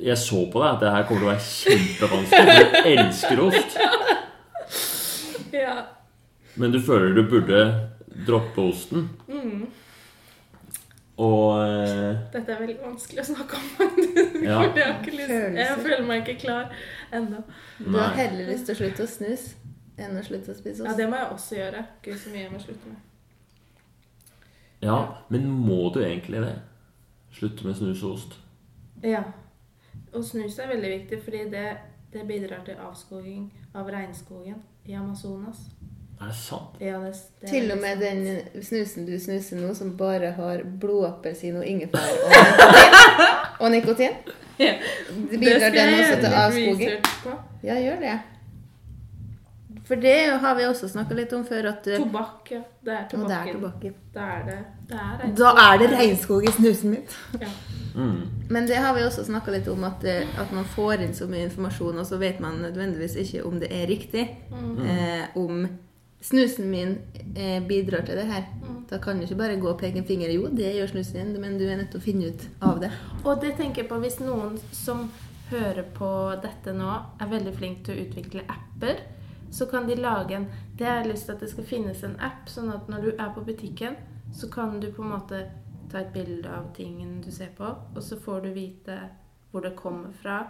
[0.00, 2.54] Jeg så på deg at det her kommer til å være kjempevanskelig.
[2.72, 3.74] Du elsker ost.
[5.54, 5.78] Ja.
[6.60, 7.64] Men du føler du burde
[8.26, 9.08] droppe osten.
[9.28, 9.66] Mm.
[11.16, 14.38] Og eh, Dette er veldig vanskelig å snakke om, faktisk.
[14.42, 14.58] Ja.
[14.60, 16.74] Fordi jeg, har ikke lyst, jeg føler meg ikke klar
[17.14, 17.44] ennå.
[17.78, 19.44] Du har heller lyst til å slutte å snus
[19.94, 21.84] enn å slutte å spise Ja, det må jeg også gjøre.
[22.02, 23.10] Gud, så mye jeg må slutte med.
[24.84, 24.98] Ja,
[25.30, 26.54] men må du egentlig det?
[27.34, 28.36] Slutte med snus og ost?
[29.06, 29.22] Ja.
[30.14, 31.66] Og snus er veldig viktig, fordi det,
[32.12, 35.56] det bidrar til avskoging av regnskogen i Amazonas.
[36.20, 36.76] Er det sant?
[36.80, 38.04] Ja, det, det er Til og med sant.
[38.54, 43.32] den snusen du snuser nå, som bare har blodappelsin og ingefær og nikotin.
[43.64, 44.10] Og nikotin.
[44.58, 44.72] Ja.
[45.30, 47.36] Det bidrar den også til avskoging?
[47.64, 48.14] Ja, gjør det.
[49.84, 52.60] For det har vi også snakka litt om før, at Tobakk, ja.
[52.84, 53.60] Det er Og det er tobakken.
[53.60, 54.14] tobakk.
[54.14, 55.36] Da er det, det er regnskog.
[55.38, 57.02] Da er det regnskog i snusen min.
[57.40, 57.48] Ja.
[57.94, 58.20] Mm.
[58.48, 61.28] Men det har vi også snakka litt om, at, eh, at man får inn så
[61.30, 64.28] mye informasjon, og så vet man nødvendigvis ikke om det er riktig.
[64.52, 65.66] Eh, om
[66.24, 66.98] snusen min
[67.36, 68.44] eh, bidrar til det her.
[68.90, 70.32] Da kan du ikke bare gå og peke en finger.
[70.32, 72.90] Jo, det gjør snusen din, men du er nødt til å finne ut av det.
[73.24, 75.08] Og det tenker jeg på hvis noen som
[75.50, 76.10] hører på
[76.42, 79.02] dette nå, er veldig flink til å utvikle apper,
[79.54, 82.16] så kan de lage en Det har jeg lyst til at det skal finnes en
[82.18, 83.94] app, sånn at når du er på butikken,
[84.34, 85.44] så kan du på en måte
[85.94, 88.96] ta et bilde av tingen du ser på, og så får du vite
[89.52, 90.40] hvor det kommer fra,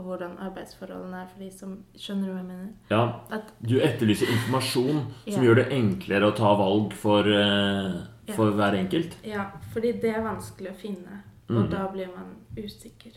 [0.00, 2.70] og hvordan arbeidsforholdene er for de som Skjønner hva jeg mener?
[2.90, 3.02] Ja,
[3.36, 5.42] At, du etterlyser informasjon som Ja.
[5.44, 8.00] gjør det enklere å ta valg for, eh,
[8.34, 9.14] for hver enkelt.
[9.24, 11.70] ja, fordi det er vanskelig å finne, og Mm.
[11.70, 13.12] da blir man usikker.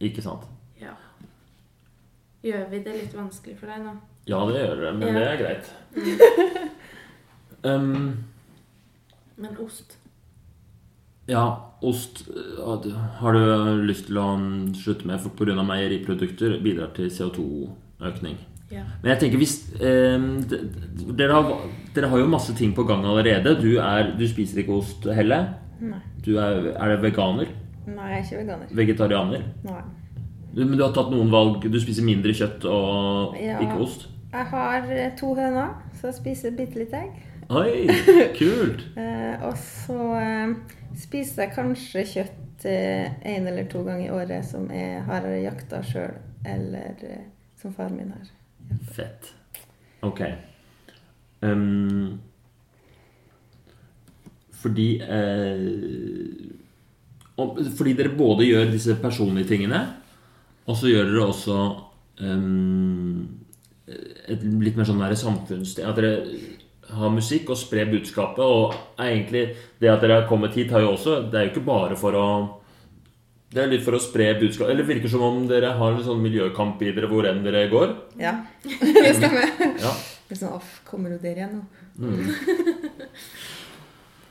[0.00, 0.42] Ikke sant?
[0.80, 0.94] Ja.
[2.42, 3.96] Gjør vi det litt vanskelig for deg nå?
[4.26, 5.14] Ja, det gjør det, men Ja.
[5.14, 5.70] det er greit.
[7.64, 8.24] Um,
[9.36, 9.96] Men ost
[11.28, 11.44] ja,
[11.82, 14.26] ost eh, har du lyst til å
[14.78, 15.56] slutte med for pga.
[15.62, 18.36] meieriprodukter bidrar til CO2-økning.
[18.70, 18.82] Ja.
[19.02, 20.16] Men jeg tenker hvis eh,
[21.14, 21.52] dere, har,
[21.94, 23.56] dere har jo masse ting på gang allerede.
[23.60, 25.52] Du, er, du spiser ikke ost, heller.
[25.80, 26.00] Nei.
[26.24, 27.52] Du er, er veganer?
[27.86, 28.74] Nei, jeg er ikke veganer.
[28.80, 29.46] Vegetarianer?
[29.68, 29.84] Nei.
[30.56, 31.66] Du, men du har tatt noen valg.
[31.70, 33.60] Du spiser mindre kjøtt og Ja.
[33.62, 34.08] ikke ost?
[34.32, 37.12] Jeg har eh, to høner, så jeg spiser bitte litt egg.
[37.48, 37.86] Oi,
[38.38, 38.82] kult!
[39.06, 40.52] Eh, og så eh,
[40.98, 46.16] spiser jeg kanskje kjøtt én eller to ganger i året som jeg har jakta sjøl,
[46.48, 47.26] eller eh,
[47.60, 48.30] som faren min har.
[48.96, 49.30] Fett.
[50.06, 50.22] Ok.
[51.44, 52.18] Um,
[54.56, 55.66] fordi eh,
[57.76, 59.82] Fordi dere både gjør disse personlige tingene,
[60.66, 61.58] og så gjør dere også
[62.24, 63.26] um,
[63.86, 65.84] et litt mer sånn samfunnssted.
[65.84, 66.55] At dere
[66.92, 68.44] har musikk og spre budskapet.
[68.44, 71.66] Og egentlig det at dere har kommet hit, har jo også Det er jo ikke
[71.66, 72.28] bare for å
[73.56, 76.18] det er litt for å spre budskap Eller virker som om dere har en sånn
[76.20, 77.94] miljøkamp i dere hvor enn dere går.
[78.20, 78.32] Ja,
[78.68, 79.46] det stemmer.
[79.80, 79.92] Ja.
[80.26, 81.62] Det er sånn, Off, kommer jo dere igjen nå?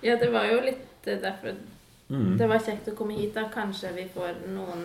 [0.04, 1.56] Ja, det var jo litt eh, derfor
[2.06, 2.36] Mm.
[2.38, 3.32] det var kjekt å komme hit.
[3.34, 3.48] da.
[3.50, 4.84] Kanskje vi får noen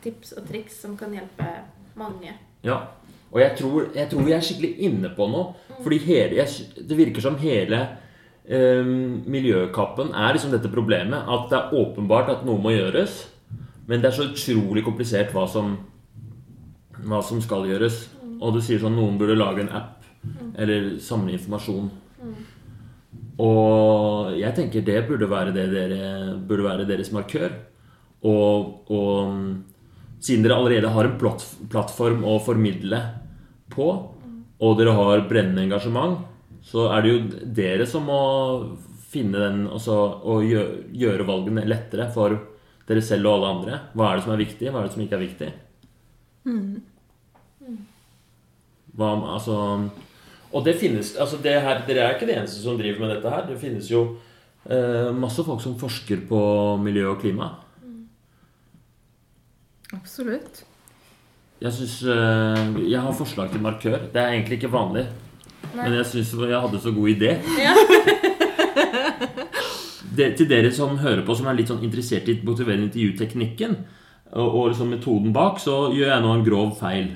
[0.00, 1.44] tips og triks som kan hjelpe
[2.00, 2.32] mange.
[2.64, 2.78] Ja.
[3.32, 5.54] Og jeg tror, jeg tror vi er skikkelig inne på noe.
[5.82, 7.80] Fordi hele, jeg, det virker som hele
[8.44, 8.84] eh,
[9.32, 11.24] miljøkappen er liksom dette problemet.
[11.24, 13.22] At det er åpenbart at noe må gjøres.
[13.88, 15.78] Men det er så utrolig komplisert hva som,
[17.00, 18.04] hva som skal gjøres.
[18.42, 20.04] Og du sier sånn noen burde lage en app.
[20.60, 21.88] Eller samle informasjon.
[23.42, 27.56] Og jeg tenker det burde være, det dere, burde være deres markør.
[28.28, 31.16] Og, og siden dere allerede har en
[31.72, 33.00] plattform å formidle
[33.72, 33.88] på,
[34.62, 36.20] og dere har brennende engasjement,
[36.62, 38.22] så er det jo dere som må
[39.12, 42.38] finne den også, og gjøre, gjøre valgene lettere for
[42.88, 43.80] dere selv og alle andre.
[43.96, 45.50] Hva er det som er viktig, hva er det som ikke er viktig?
[48.92, 49.58] Hva, altså,
[50.52, 53.30] og det finnes altså det her, Dere er ikke de eneste som driver med dette
[53.32, 53.46] her.
[53.48, 54.02] Det finnes jo
[54.68, 56.42] eh, masse folk som forsker på
[56.82, 57.54] miljø og klima.
[59.96, 60.64] Absolutt.
[61.62, 64.08] Jeg syns eh, jeg har forslag til markør.
[64.10, 65.04] Det er egentlig ikke vanlig.
[65.76, 67.36] Men jeg syns jeg hadde så god idé.
[70.16, 73.76] det, til dere som hører på, som er litt sånn interessert i motiverende intervjuteknikken
[74.32, 77.12] og, og liksom metoden bak, så gjør jeg nå en grov feil.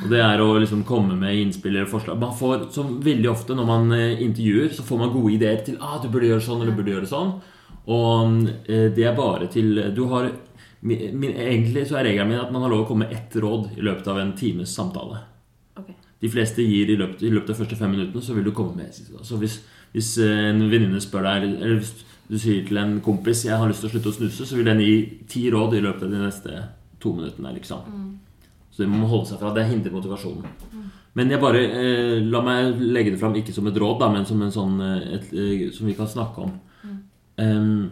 [0.00, 2.20] Og det er å liksom komme med innspill eller forslag.
[2.22, 5.80] Man får, som veldig ofte når man eh, intervjuer, så får man gode ideer til
[5.82, 7.34] ah, du burde gjøre sånn eller du burde gjøre sånn.
[7.90, 10.30] Og eh, det er bare til Du har
[10.80, 13.36] min, min, Egentlig så er regelen min at man har lov å komme med ett
[13.36, 15.20] råd i løpet av en times samtale.
[15.76, 15.96] Okay.
[16.20, 18.54] De fleste gir i løpet, i løpet av de første fem minuttene, så vil du
[18.56, 19.60] komme med Så hvis,
[19.92, 21.94] hvis eh, en venninne spør deg Eller hvis
[22.30, 24.64] du sier til en kompis 'jeg har lyst til å slutte å snuse', så vil
[24.64, 24.96] den gi
[25.28, 26.64] ti råd i løpet av de neste
[27.00, 27.54] to minuttene.
[27.54, 28.18] liksom.
[28.70, 29.52] Så det må holde seg fra.
[29.54, 30.46] Det hindrer motivasjonen.
[31.14, 34.26] Men jeg bare eh, la meg legge det fram ikke som et råd, da, men
[34.26, 36.52] som en sånn et, et, eh, som vi kan snakke om.
[37.40, 37.90] Em,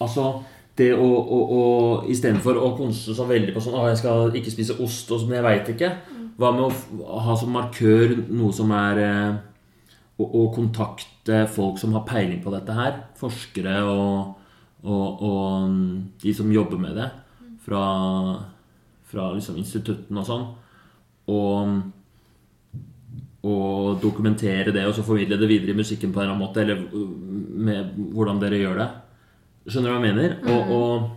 [0.00, 0.42] altså
[0.76, 1.64] det å, å, å
[2.12, 5.34] Istedenfor å konse så veldig på sånn Å, jeg skal ikke spise ost, og sånn,
[5.36, 5.92] jeg veit ikke.
[6.36, 9.38] Hva med å ha som markør noe som er eh,
[10.20, 13.00] å, å kontakte folk som har peiling på dette her.
[13.20, 14.36] Forskere og,
[14.84, 15.88] og, og mm,
[16.22, 17.08] de som jobber med det.
[17.66, 17.82] Fra,
[19.10, 20.46] fra liksom instituttene og sånn.
[21.32, 21.72] Og,
[23.46, 26.62] og dokumentere det og så formidle det videre i musikken på en eller annen måte.
[26.62, 27.10] Eller uh,
[27.66, 28.90] med hvordan dere gjør det.
[29.66, 30.36] Skjønner du hva jeg mener?
[30.52, 31.08] Og, og,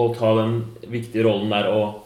[0.00, 0.54] og ta den
[0.92, 1.98] viktige rollen der og,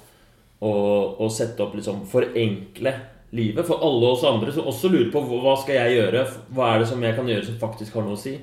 [0.67, 2.93] og, sette opp liksom Forenkle
[3.37, 6.25] livet for alle oss andre som også lurer på hva skal jeg gjøre?
[6.57, 8.37] Hva er det som jeg kan gjøre som faktisk har noe å si?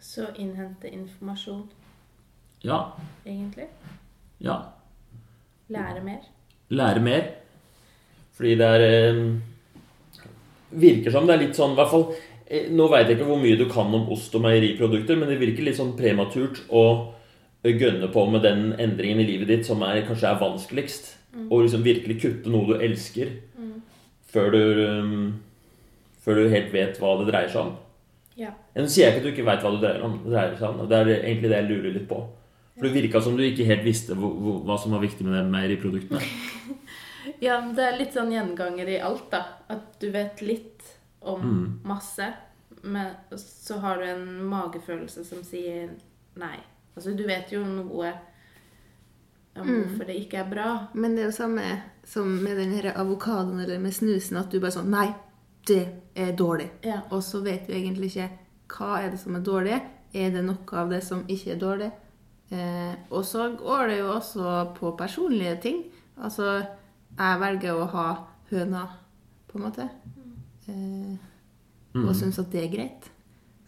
[0.00, 1.66] Så innhente informasjon,
[2.64, 2.92] Ja.
[3.26, 3.66] egentlig.
[4.40, 4.62] Ja.
[5.68, 6.22] Lære mer.
[6.70, 7.26] lære mer.
[8.32, 9.36] Fordi det er eh,
[10.70, 12.08] Virker som det er litt sånn i hvert fall,
[12.46, 15.66] Nå veit jeg ikke hvor mye du kan om ost og meieriprodukter, men det virker
[15.66, 16.84] litt sånn prematurt å
[17.66, 21.12] gønne på med den endringen i livet ditt som er, kanskje er vanskeligst.
[21.50, 23.34] Og liksom virkelig kutte noe du elsker,
[24.32, 25.18] før du um,
[26.26, 27.74] Før du helt vet hva det dreier seg om.
[28.34, 28.48] Ja.
[28.74, 30.66] Nå sier jeg ikke at du ikke veit hva det dreier, om, det dreier seg
[30.72, 30.80] om.
[30.90, 32.18] Det er egentlig det jeg lurer litt på.
[32.74, 36.22] For det virka som du ikke helt visste hva som var viktig med de meieriproduktene.
[37.42, 39.40] Ja, men det er litt sånn gjenganger i alt, da.
[39.68, 40.84] At du vet litt
[41.22, 41.80] om Mm.
[41.84, 42.32] masse,
[42.82, 45.90] men så har du en magefølelse som sier
[46.36, 46.56] nei.
[46.96, 48.12] Altså, du vet jo noe
[49.56, 50.86] om hvorfor det ikke er bra.
[50.94, 54.60] Men det er jo samme som med den her avokadoen eller med snusen, at du
[54.60, 55.14] bare sånn Nei,
[55.66, 56.70] det er dårlig.
[56.84, 57.00] Ja.
[57.10, 58.30] Og så vet du egentlig ikke
[58.68, 59.80] hva er det som er dårlig.
[60.14, 61.92] Er det noe av det som ikke er dårlig?
[62.50, 65.82] Eh, og så går det jo også på personlige ting.
[66.22, 66.60] Altså,
[67.18, 68.06] jeg velger å ha
[68.50, 68.84] høna,
[69.48, 69.88] på en måte.
[70.70, 71.16] Eh,
[71.96, 73.10] og syns at det er greit.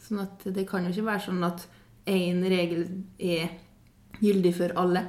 [0.03, 1.65] Sånn at det kan jo ikke være sånn at
[2.09, 2.87] én regel
[3.19, 3.53] er
[4.23, 5.05] gyldig for alle.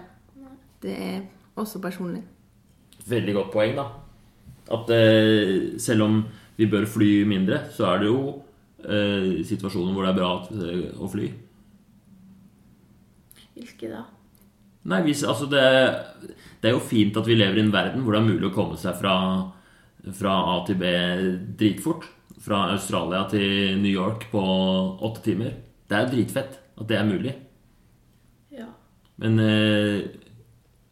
[0.83, 1.23] Det er
[1.59, 2.23] også personlig.
[3.09, 3.87] Veldig godt poeng, da.
[4.75, 6.21] At eh, selv om
[6.59, 8.21] vi bør fly mindre, så er det jo
[8.83, 11.29] eh, situasjoner hvor det er bra at, eh, å fly.
[13.55, 14.05] Hvilke da?
[14.89, 15.63] Nei, hvis, altså det,
[16.61, 18.55] det er jo fint at vi lever i en verden hvor det er mulig å
[18.55, 19.15] komme seg fra,
[20.15, 20.93] fra A til B
[21.59, 22.07] dritfort.
[22.39, 24.41] Fra Australia til New York på
[25.03, 25.57] åtte timer.
[25.89, 27.35] Det er jo dritfett at det er mulig.
[28.55, 28.69] Ja.
[29.19, 30.07] Men eh,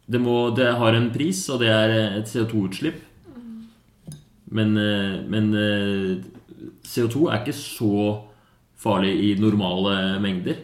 [0.08, 3.00] det, må, det har en pris, og det er et CO2-utslipp.
[4.52, 6.24] Men, eh, men eh,
[6.84, 7.94] CO2 er ikke så
[8.78, 10.60] farlig i normale mengder.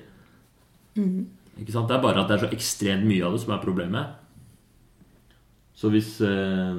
[0.94, 1.88] Ikke sant?
[1.88, 4.20] Det er bare at det er så ekstremt mye av det som er problemet.
[5.74, 6.78] Så hvis eh,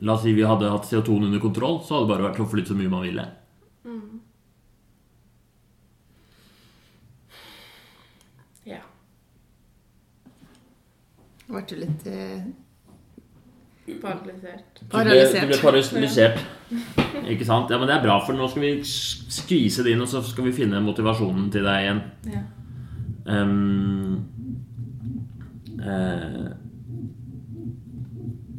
[0.00, 2.48] La oss si vi hadde hatt CO2-en under kontroll, så hadde det bare vært å
[2.48, 3.26] flytte så mye man ville.
[8.68, 8.80] Ja.
[11.50, 12.48] Ble du litt eh,
[14.00, 14.80] Paralysert.
[14.80, 16.40] Du ble, du ble paralysert.
[17.32, 17.72] Ikke sant?
[17.72, 20.46] Ja, men det er bra, for nå skal vi skvise det inn, og så skal
[20.46, 22.02] vi finne motivasjonen til deg igjen.
[22.30, 22.42] Ja.
[23.30, 24.14] Um,
[25.80, 26.46] eh,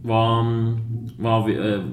[0.05, 0.21] hva
[1.21, 1.83] hva, eh,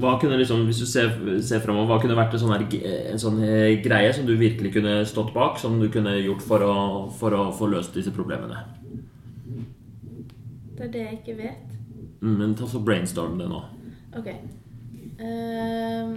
[0.00, 1.10] hva kunne liksom, Hvis du ser,
[1.44, 2.64] ser fremover, hva kunne vært en sånn, her,
[3.12, 5.58] en sånn eh, greie som du virkelig kunne stått bak?
[5.60, 6.76] Som du kunne gjort for å,
[7.20, 8.62] for å få løst disse problemene?
[10.76, 11.72] Det er det jeg ikke vet.
[12.22, 13.60] Mm, men ta så brainstorm det nå.
[14.16, 14.28] Ok.
[15.20, 16.14] Um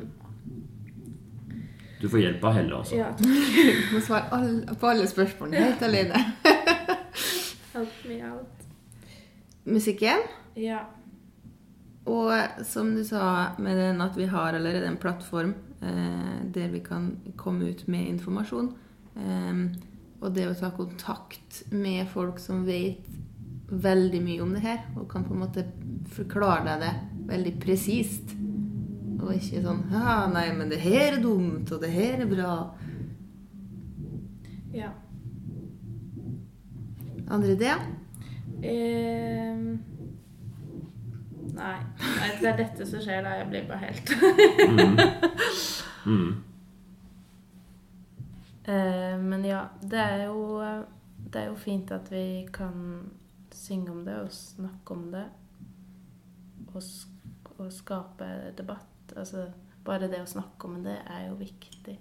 [2.03, 2.97] Du får hjelp av Helle, altså.
[2.99, 3.27] ja, du
[3.93, 6.19] Må svare all, på alle spørsmålene helt alene.
[7.73, 8.65] help me out.
[9.63, 10.25] Musikken.
[10.59, 10.81] Ja.
[12.09, 16.81] Og som du sa med den at vi har allerede en plattform eh, der vi
[16.83, 18.73] kan komme ut med informasjon.
[19.15, 19.63] Eh,
[20.23, 23.07] og det å ta kontakt med folk som vet
[23.73, 25.65] veldig mye om det her, og kan på en måte
[26.13, 26.93] forklare deg det
[27.31, 28.35] veldig presist.
[29.23, 32.53] Og ikke sånn Ja, nei, men det her er dumt, og det her er bra.
[34.73, 34.91] ja.
[37.31, 37.79] Andre ideer?
[38.63, 39.79] Ehm,
[41.53, 41.77] nei.
[42.01, 43.35] nei, det er dette som skjer da.
[43.41, 44.07] Jeg blir bare helt
[46.03, 46.43] Mm.
[48.65, 50.59] Eh, Men ja, det er jo
[51.31, 53.09] Det er jo fint at vi kan
[53.51, 55.23] synge om det og snakke om det.
[56.73, 57.09] Og, sk
[57.57, 59.13] og skape debatt.
[59.15, 59.47] Altså
[59.85, 61.97] bare det å snakke om det er jo viktig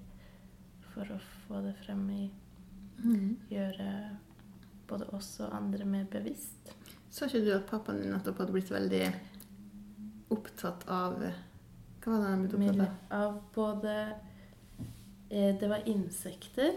[0.92, 2.22] for å få det frem i
[3.50, 3.88] Gjøre
[4.88, 6.74] både oss og andre mer bevisst.
[7.10, 9.02] Sa ikke du at pappaen din nettopp hadde blitt veldig
[10.32, 11.18] opptatt av
[12.02, 13.20] Hva var det han ble opptatt av?
[13.20, 13.94] Av både
[15.30, 16.72] eh, Det var insekter.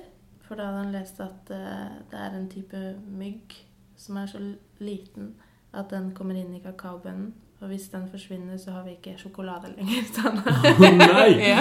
[0.45, 2.81] For da hadde han lest at eh, det er en type
[3.17, 3.55] mygg
[3.97, 4.41] som er så
[4.83, 5.31] liten
[5.75, 7.31] at den kommer inn i kakaobønnen.
[7.63, 10.03] Og hvis den forsvinner, så har vi ikke sjokolade lenger.
[10.15, 11.55] sa Oh, nei!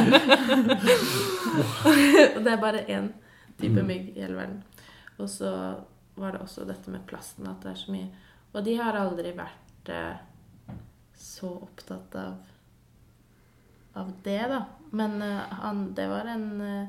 [2.35, 3.09] Og det er bare én
[3.61, 3.87] type Mm.
[3.87, 4.63] mygg i hele verden.
[5.19, 5.51] Og så
[6.17, 8.09] var det også dette med plasten, at det er så mye
[8.55, 10.17] Og de har aldri vært eh,
[11.17, 12.35] så opptatt av
[13.97, 14.65] av det, da.
[14.91, 16.89] Men uh, han, det var en eh,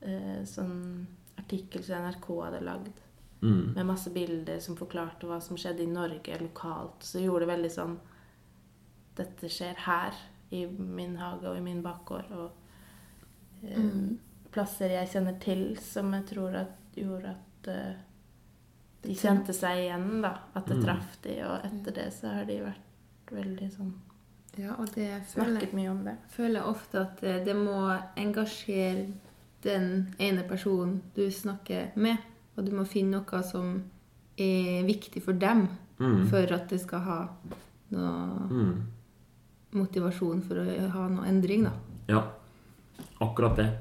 [0.00, 3.02] eh, sånn artikkel som NRK hadde lagd
[3.42, 3.74] Mm.
[3.76, 7.04] med masse bilder som forklarte hva som skjedde i Norge lokalt.
[7.04, 7.98] Så gjorde det veldig sånn
[9.16, 10.16] Dette skjer her,
[10.50, 12.32] i min hage og i min bakgård.
[12.32, 14.16] Og eh,
[14.56, 17.70] plasser jeg kjenner til som jeg tror at gjorde at
[19.04, 20.32] de kjente seg igjen, da.
[20.54, 20.84] At det Mm.
[20.88, 21.36] traff de.
[21.44, 22.85] Og etter det så har de vært
[23.32, 23.92] veldig sånn
[24.58, 26.14] Ja, og det føler Snakket mye om det.
[26.32, 29.06] føler ofte at eh, det må engasjere
[29.62, 32.16] den ene personen du snakker med.
[32.56, 33.82] Og du må finne noe som
[34.38, 36.26] er viktig for dem, Mm.
[36.28, 37.28] for at det skal ha
[37.90, 38.82] noe Mm.
[39.72, 41.72] motivasjon for å ha noe endring, da.
[42.08, 42.22] Ja.
[43.20, 43.78] Akkurat det.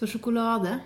[0.00, 0.78] Så sjokolade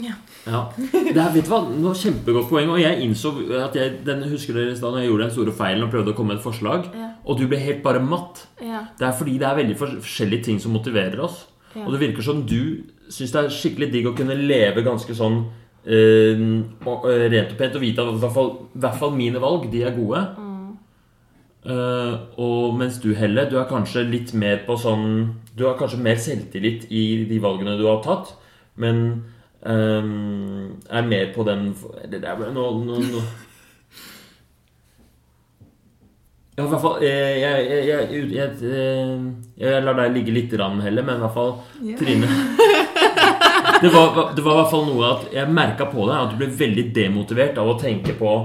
[0.00, 0.14] Ja.
[0.48, 0.60] Ja.
[0.78, 2.70] Det er, vet du hva, nå Kjempegodt poeng.
[2.72, 5.92] Og jeg innså at jeg den, husker dere da jeg gjorde den store feilen og
[5.92, 7.10] prøvde å komme med et forslag, Ja.
[7.26, 8.46] og du ble helt bare matt.
[8.64, 8.86] Ja.
[8.96, 11.44] Det er fordi det er veldig forskjellige ting som motiverer oss.
[11.74, 11.84] Ja.
[11.84, 15.36] Og det virker som du syns det er skikkelig digg å kunne leve ganske sånn
[15.84, 16.40] eh,
[16.88, 19.38] og, eh, rent og pent og vite at i hvert fall, i hvert fall mine
[19.42, 20.24] valg, de er gode.
[21.66, 25.98] Eh, og mens du, Helle, du er kanskje litt mer på sånn Du har kanskje
[25.98, 28.36] mer selvtillit i de valgene du har tatt,
[28.76, 29.02] men
[29.62, 31.70] um, er mer på den
[32.10, 33.22] Det der ble nå, nå, nå.
[36.56, 38.52] Ja, i hvert fall eh, Jeg, jeg, jeg,
[39.60, 41.56] jeg, lar deg ligge litt, rann heller, men i hvert fall
[41.98, 42.30] Trine
[43.82, 46.38] det var, det var i hvert fall noe at jeg merka på deg at du
[46.40, 48.36] ble veldig demotivert av å tenke på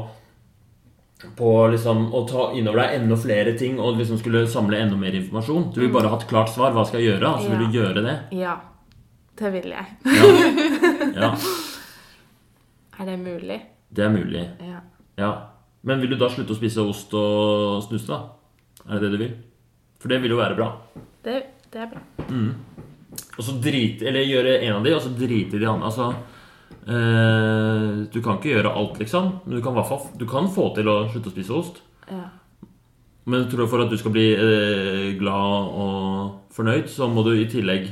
[1.37, 5.13] på liksom å ta innover deg enda flere ting og liksom skulle samle enda mer
[5.13, 5.67] informasjon.
[5.69, 6.73] Du vil bare ha et klart svar.
[6.73, 7.29] Hva skal jeg gjøre?
[7.29, 7.67] Og så vil Ja.
[7.67, 8.15] du gjøre det.
[8.41, 8.55] ja.
[9.39, 9.85] Det vil jeg.
[10.05, 10.25] Ja.
[11.15, 11.31] ja,
[12.99, 13.61] Er det mulig?
[13.91, 14.43] det er mulig.
[14.61, 14.81] Ja.
[15.17, 15.31] Ja.
[15.81, 18.19] Men vil du da slutte å spise ost og snus, da?
[18.85, 19.31] Er det det du vil?
[20.01, 20.67] For det vil jo være bra.
[21.25, 21.37] Det,
[21.73, 22.01] det er bra.
[23.37, 25.89] Og så drite Eller gjøre en av de, og så drite i de andre.
[25.89, 26.11] Altså
[26.87, 29.31] eh, Du kan ikke gjøre alt, liksom.
[29.45, 31.81] Men du kan, fall, du kan få til å slutte å spise ost.
[32.09, 32.27] Ja.
[33.25, 37.33] Men jeg tror for at du skal bli eh, glad og fornøyd, så må du
[37.35, 37.89] i tillegg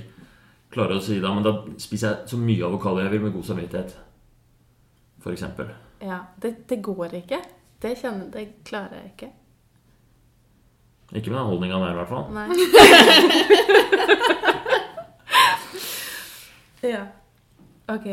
[0.70, 3.46] klare å si da Men da spiser jeg så mye avokado jeg vil med god
[3.50, 3.98] samvittighet.
[5.20, 5.68] For eksempel.
[6.02, 6.20] ja.
[6.42, 7.40] Det, det går ikke.
[7.82, 9.32] Det, kjenner, det klarer jeg ikke.
[11.16, 12.26] Ikke med den holdninga der, i hvert fall.
[12.34, 12.48] Nei.
[16.94, 17.04] ja.
[17.90, 18.08] Ok.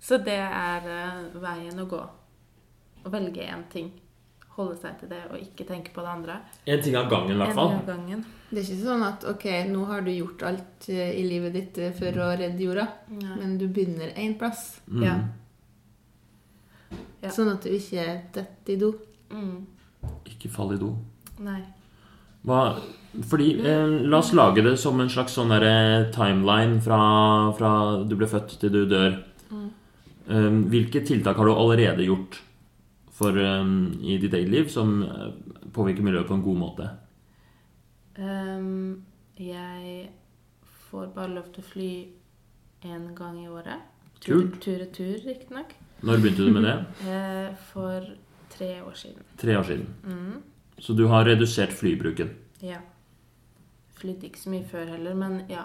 [0.00, 2.00] Så det er uh, veien å gå.
[3.04, 3.90] Å velge én ting.
[4.58, 6.40] Holde seg til det og ikke tenke på det andre.
[6.66, 7.68] En ting av gangen, i hvert fall.
[7.70, 8.24] gang av gangen.
[8.50, 11.78] Det er ikke sånn at ok, nå har du gjort alt eh, i livet ditt
[11.78, 13.36] eh, for å redde jorda, Nei.
[13.38, 14.80] men du begynner én plass.
[14.90, 15.04] Mm.
[15.06, 15.14] Ja.
[17.22, 17.30] Ja.
[17.34, 18.92] Sånn at du ikke detter i do.
[19.30, 19.66] Mm.
[20.30, 20.92] Ikke fall i do.
[21.44, 21.60] Nei.
[22.48, 22.78] Hva,
[23.28, 26.98] fordi, eh, La oss lage det som en slags sånn derre timeline fra,
[27.58, 29.18] fra du ble født til du dør.
[30.28, 32.42] Eh, hvilke tiltak har du allerede gjort
[33.18, 35.30] for, um, i ditt eget liv som eh,
[35.74, 36.88] påvirker miljøet på en god måte?
[38.18, 39.04] Um,
[39.38, 40.10] jeg
[40.90, 41.90] får bare lov til å fly
[42.86, 43.86] én gang i året.
[44.22, 44.60] Kult.
[44.62, 45.74] Tur-retur, riktignok.
[46.02, 46.76] Når begynte du med det?
[47.08, 48.06] Eh, for
[48.50, 49.26] tre år siden.
[49.38, 49.86] Tre år siden.
[50.04, 50.42] Mm.
[50.78, 52.30] Så du har redusert flybruken.
[52.62, 52.78] Ja.
[53.98, 55.64] Flydde ikke så mye før heller, men ja.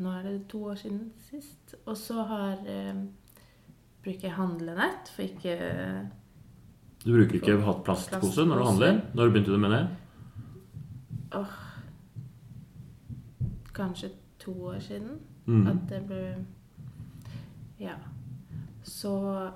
[0.00, 1.76] Nå er det to år siden sist.
[1.84, 3.04] Og så har eh,
[4.04, 5.56] bruker handlenett, for ikke
[7.04, 9.00] Du bruker ikke hatt plastpose når du handler?
[9.14, 9.84] Når begynte du med det?
[11.34, 11.54] åh,
[13.74, 15.18] Kanskje to år siden.
[15.46, 15.66] Mm.
[15.66, 16.46] At det ble
[17.80, 17.94] Ja.
[18.82, 19.50] Så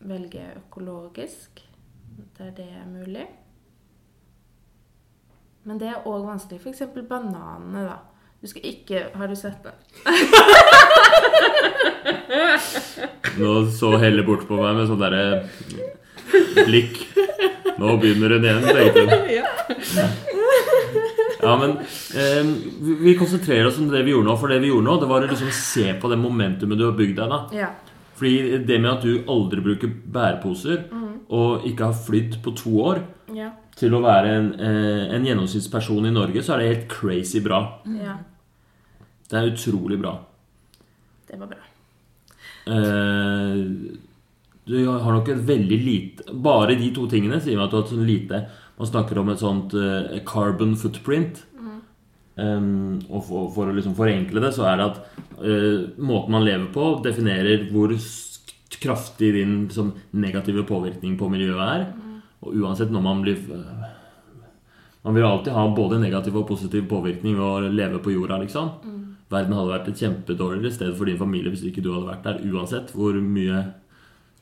[0.00, 1.62] velger jeg økologisk
[2.38, 3.26] der det er mulig.
[5.64, 6.60] Men det er òg vanskelig.
[6.60, 6.82] F.eks.
[7.08, 7.96] bananene, da.
[8.42, 9.72] Du skal ikke Har du sett det?
[13.38, 15.22] Nå så Helle bort på meg med sånn derre
[16.66, 16.98] blikk.
[17.80, 19.10] Nå begynner hun igjen, tenkte hun.
[21.42, 21.72] Ja, men
[22.14, 22.42] eh,
[23.02, 24.36] vi- konsentrerer oss om det vi gjorde nå.
[24.38, 26.96] For det vi gjorde nå, det var å liksom se på det momentumet du har
[26.98, 27.32] bygd deg.
[27.32, 27.70] da Ja.
[28.18, 30.84] Fordi det med at du aldri bruker bæreposer,
[31.32, 33.00] og ikke har flydd på to år,
[33.34, 33.50] Ja.
[33.76, 37.78] til å være en, eh, en gjennomsnittsperson i Norge, så er det helt crazy bra.
[37.86, 38.18] ja.
[39.32, 40.16] Det er utrolig bra.
[41.28, 41.68] Det var bra.
[42.68, 43.60] Eh,
[44.68, 47.82] du har nok et veldig lite Bare de to tingene sier meg at du har
[47.82, 48.38] hatt sånn lite
[48.78, 51.40] Man snakker om et sånt eh, carbon footprint.
[52.32, 55.00] Um, og for, for å liksom forenkle det, så er det at
[55.44, 57.92] eh, måten man lever på, definerer hvor
[58.80, 61.84] kraftig din liksom, negative påvirkning på miljøet er.
[62.42, 63.42] Og uansett når man blir
[65.02, 68.70] Man vil alltid ha både negativ og positiv påvirkning ved å leve på jorda, liksom.
[69.32, 72.42] Verden hadde vært et kjempedårligere sted for din familie hvis ikke du hadde vært der,
[72.52, 73.64] uansett hvor mye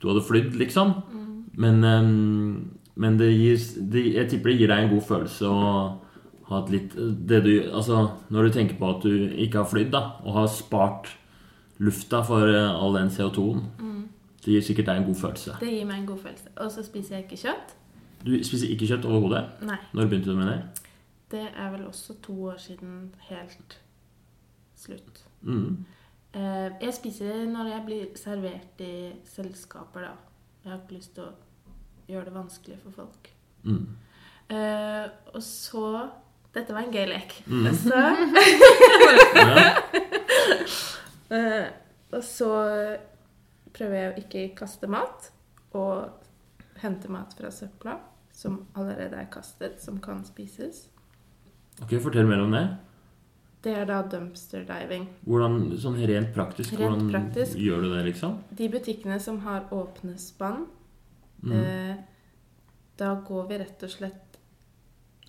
[0.01, 0.95] du hadde flydd, liksom.
[1.61, 3.59] Men, ehm, men det gir,
[3.93, 5.64] det, jeg tipper det gir deg en god følelse å
[6.51, 6.95] ha et litt
[7.28, 10.49] det du, altså, Når du tenker på at du ikke har flydd, da, og har
[10.51, 11.12] spart
[11.80, 13.66] lufta for eh, all den CO2-en,
[14.41, 15.59] det gir sikkert deg en god følelse.
[15.61, 16.53] Det gir meg en god følelse.
[16.64, 17.74] Og så spiser jeg ikke kjøtt.
[18.24, 19.45] Du spiser ikke kjøtt overhodet?
[19.93, 20.59] Når begynte du med det?
[21.30, 23.78] Det er vel også to år siden helt
[24.80, 25.22] slutt.
[25.42, 25.84] Mm.
[26.32, 28.94] Eh, jeg spiser når jeg blir servert i
[29.28, 30.12] selskaper, da.
[30.64, 31.34] Jeg har ikke lyst til å
[32.10, 33.30] gjøre det vanskelig for folk.
[33.64, 33.84] Mm.
[34.50, 35.84] Eh, og så
[36.50, 37.36] Dette var en gøy lek.
[37.46, 37.68] Mm.
[37.78, 38.00] Så
[39.38, 39.68] Ja.
[41.30, 41.66] Eh,
[42.10, 42.48] og så
[43.70, 45.28] prøver jeg å ikke kaste mat,
[45.78, 46.24] og
[46.82, 48.00] hente mat fra søpla
[48.34, 50.88] som allerede er kastet, som kan spises.
[51.82, 52.64] Ok, Fortell mer om det.
[53.62, 55.06] Det er da dumpster diving.
[55.26, 57.58] Hvordan, sånn Rent praktisk, Rent hvordan praktisk.
[57.61, 58.38] gjør du det, liksom?
[58.56, 60.66] De butikkene som har åpne spann,
[61.42, 61.52] Mm.
[61.52, 61.96] eh,
[62.98, 64.26] da går vi rett og slett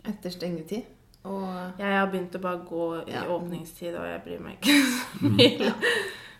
[0.03, 0.83] Etter stengetid.
[1.23, 3.21] Og Jeg har begynt å bare gå i Ja.
[3.29, 4.81] åpningstid, og jeg bryr meg ikke
[5.19, 5.73] så mye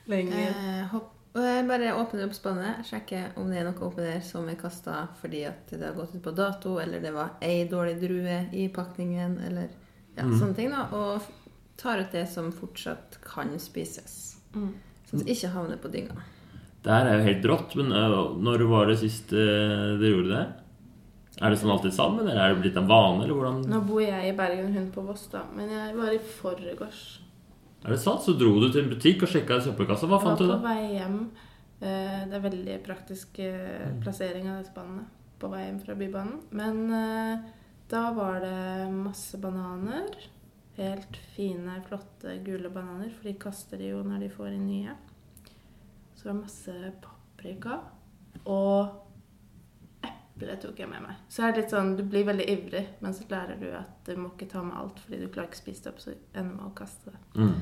[0.07, 0.49] lenger.
[0.49, 4.19] eh, hopp, og jeg bare åpner opp spannet, sjekker om det er noe oppi der
[4.21, 7.67] som er kasta fordi at det har gått ut på dato, eller det var ei
[7.67, 9.69] dårlig drue i pakningen, eller
[10.17, 10.39] ja, Mm.
[10.39, 10.69] sånne ting.
[10.71, 11.21] da, Og
[11.81, 14.37] tar ut det som fortsatt kan spises.
[14.53, 14.71] Mm.
[15.09, 16.21] Sånn at det ikke havner på dynga.
[16.81, 17.91] Det her er jo helt rått, men
[18.41, 20.45] når var det sist øh, dere gjorde det?
[21.41, 24.01] Er det sånn alltid sammen, eller er det blitt en vane, eller hvordan Nå bor
[24.03, 25.43] jeg i Bergen, hun på Voss, da.
[25.57, 27.03] Men jeg var i forgårs.
[27.81, 28.21] Er det sant?
[28.25, 30.09] Så dro du til en butikk og sjekka søppelkassa.
[30.09, 31.17] Hva Jeg var fant du på vei hjem.
[31.81, 33.41] Eh, Det er veldig praktisk
[34.03, 35.09] plassering av det spannet
[35.41, 36.37] på vei hjem fra Bybanen.
[36.53, 36.83] Men
[37.89, 40.13] da var det masse bananer.
[40.77, 44.93] Helt fine, flotte, gule bananer, for de kaster de jo når de får inn nye.
[46.15, 47.79] Så det var masse paprika.
[48.45, 51.19] Og eple tok jeg med meg.
[51.29, 54.15] Så er det litt sånn, du blir veldig ivrig, men så lærer du at du
[54.17, 56.55] må ikke ta med alt, fordi du klarer ikke å spise det opp, så ender
[56.55, 57.21] med å kaste det.
[57.35, 57.53] Mm.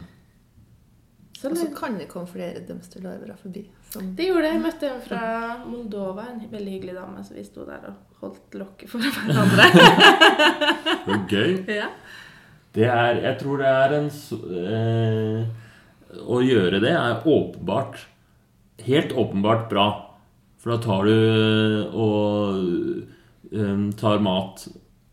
[1.40, 3.62] Så Og så kan det komme flere dumpster divere forbi.
[3.94, 4.54] Som, Det gjorde det.
[4.58, 5.22] Jeg møtte en fra
[5.64, 9.70] Moldova, en veldig hyggelig dame, så vi sto der og holdt lokket for hverandre.
[9.72, 11.54] Det var gøy.
[11.80, 11.88] ja.
[12.76, 15.40] Det er Jeg tror det er en eh,
[16.20, 17.98] Å gjøre det er åpenbart
[18.86, 19.88] Helt åpenbart bra.
[20.60, 22.60] For da tar du eh, og
[23.52, 24.68] eh, tar mat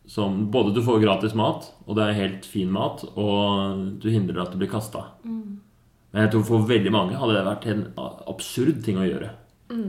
[0.07, 4.45] som Både du får gratis mat, og det er helt fin mat, og du hindrer
[4.45, 5.01] at det blir kasta.
[5.27, 7.83] Men jeg tror for veldig mange hadde det vært en
[8.31, 9.33] absurd ting å gjøre.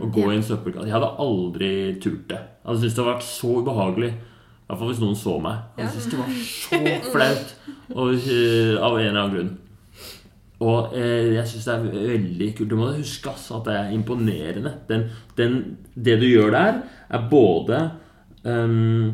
[0.01, 0.31] å gå ja.
[0.33, 0.87] i en søppelkasse.
[0.89, 1.69] Jeg hadde aldri
[2.01, 2.41] turt det.
[2.41, 4.09] Jeg hadde syntes det hadde vært så ubehagelig.
[4.67, 5.61] Hvert fall hvis noen så meg.
[5.79, 7.53] Jeg syntes det var så flaut
[7.95, 9.53] og, eh, av en eller annen grunn.
[10.67, 12.71] Og eh, jeg syns det er veldig kult.
[12.71, 14.73] Du må huske altså, at det er imponerende.
[14.89, 15.05] Den,
[15.37, 15.61] den,
[15.93, 17.83] det du gjør der, er både
[18.43, 19.13] um,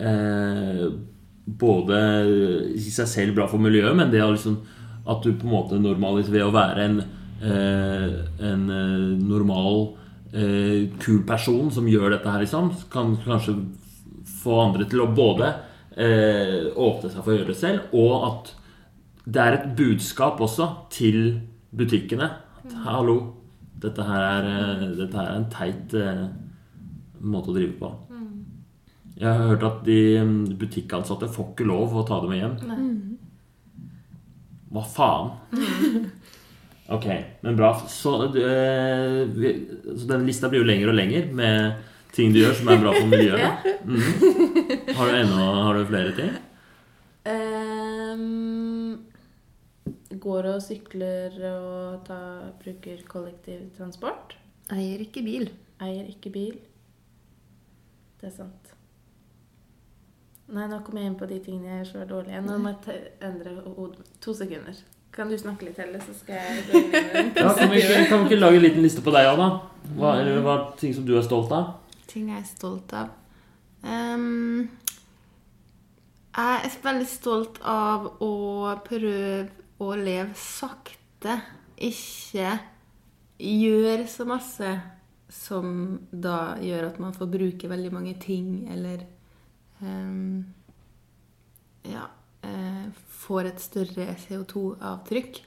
[0.00, 0.88] eh,
[1.48, 1.98] Både
[2.76, 4.58] i seg selv bra for miljøet, men det er liksom
[5.08, 6.98] at du på en måte normaliserer ved å være en,
[7.40, 8.16] eh,
[8.50, 9.78] en eh, normal,
[10.34, 13.56] eh, kul person som gjør dette her, liksom, kan kanskje
[14.48, 15.52] få andre til å både
[15.94, 18.52] eh, åpne seg for å gjøre det selv, og at
[19.28, 21.18] det er et budskap også til
[21.76, 22.30] butikkene.
[22.62, 23.18] At, Hallo,
[23.82, 26.26] dette her er, eh, dette her er en teit eh,
[27.20, 27.94] måte å drive på.
[29.18, 32.58] Jeg har hørt at de mm, butikkansatte får ikke lov å ta det med hjem.
[34.70, 35.32] Hva faen?
[36.88, 37.04] Ok,
[37.44, 37.74] men bra.
[37.90, 39.48] Så, øh,
[39.92, 41.82] så den lista blir jo lenger og lenger med
[42.16, 43.66] ting du gjør som er bra for miljøet.
[43.88, 44.94] Mhm.
[44.98, 46.32] Har du ennå har du flere ting?
[47.28, 49.04] Um,
[50.20, 52.18] går og sykler og ta,
[52.60, 54.36] bruker kollektivtransport.
[54.74, 55.48] Eier ikke bil.
[55.80, 56.58] Eier ikke bil.
[58.20, 58.74] Det er sant.
[60.48, 62.38] Nei, nå kom jeg inn på de tingene jeg gjør så dårlig.
[62.44, 64.06] Nå må jeg endre hodet.
[64.24, 64.76] To sekunder.
[65.12, 67.80] Kan du snakke litt, heller, så skal jeg gå inn i den Ja, kan, vi
[67.80, 69.48] ikke, kan vi ikke lage en liten liste på deg òg, da?
[69.96, 71.72] Hva, eller hva er ting som du er stolt av?
[72.08, 73.12] Ting jeg er stolt av.
[73.82, 74.68] Um,
[76.38, 78.34] jeg er veldig stolt av å
[78.86, 79.48] prøve
[79.82, 81.38] å leve sakte.
[81.78, 82.56] Ikke
[83.38, 84.72] gjøre så masse
[85.30, 89.04] som da gjør at man får bruke veldig mange ting, eller
[89.82, 90.46] um,
[91.86, 92.08] Ja
[92.42, 95.40] eh, får et større CO2-avtrykk.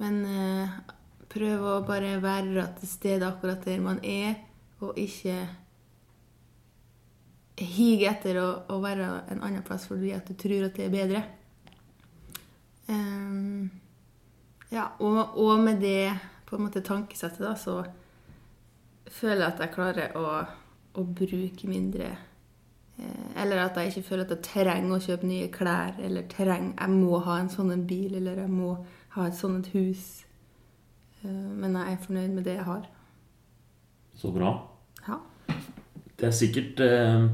[0.00, 0.76] Men eh,
[1.30, 4.38] prøv å bare være til stede akkurat der man er,
[4.80, 5.36] og ikke
[7.60, 10.94] hige etter å, å være en annen plass fordi at du tror at det er
[10.94, 11.22] bedre.
[12.90, 13.70] Um,
[14.72, 16.12] ja, og, og med det
[16.48, 17.84] på en måte tankesettet, da, så
[19.10, 20.24] føler jeg at jeg klarer å,
[20.98, 25.50] å bruke mindre eh, Eller at jeg ikke føler at jeg trenger å kjøpe nye
[25.54, 28.72] klær, eller trenger Jeg må ha en sånn en bil, eller jeg må
[29.14, 30.08] ha et sånt et hus.
[31.22, 32.88] Eh, men jeg er fornøyd med det jeg har.
[34.18, 34.54] Så bra.
[35.06, 35.18] Ja.
[36.20, 37.30] Det er sikkert eh,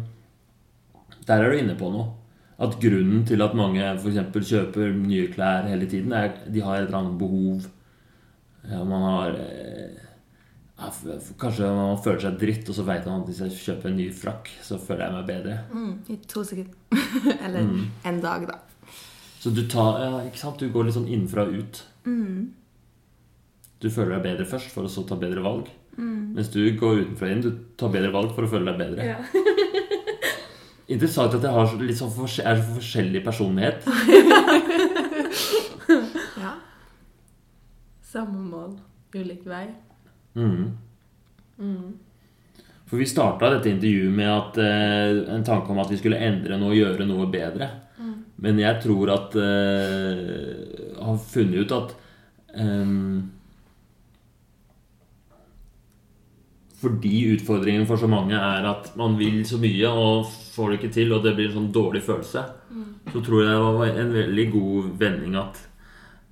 [1.26, 2.12] Der er du inne på noe.
[2.62, 4.48] At grunnen til at mange f.eks.
[4.48, 7.66] kjøper nye klær hele tiden, er de har et eller annet behov.
[8.66, 9.98] Ja, man har eh,
[10.76, 10.88] ja,
[11.38, 14.08] Kanskje man føler seg dritt, og så vet man at hvis jeg kjøper en ny
[14.14, 15.58] frakk, så føler jeg meg bedre.
[15.72, 17.04] Mm, I to sekunder.
[17.44, 17.68] eller
[18.08, 18.60] en dag, da.
[19.40, 20.62] Så du tar ja, ikke sant?
[20.62, 21.82] Du går litt sånn innenfra og ut.
[23.84, 25.68] Du føler deg bedre først, for å så ta bedre valg.
[25.96, 27.44] Mens du går utenfra inn.
[27.44, 29.16] Du tar bedre valg for å føle deg bedre.
[30.88, 33.82] Interessant at jeg har så- litt sånn for, er så forskjellig personlighet.
[36.36, 36.52] Ja.
[38.02, 38.72] Samme mål,
[39.14, 39.66] ulik vei.
[40.34, 40.72] Mhm.
[42.86, 46.58] For vi starta dette intervjuet med at, eh, en tanke om at vi skulle endre
[46.58, 47.70] noe og gjøre noe bedre.
[48.38, 51.94] Men jeg tror at eh, har funnet ut at
[52.58, 53.30] ehm,
[56.86, 60.94] Fordi utfordringen for så mange er at man vil så mye og får det ikke
[60.94, 62.42] til, og det blir en sånn dårlig følelse,
[63.10, 65.58] så tror jeg det var en veldig god vending at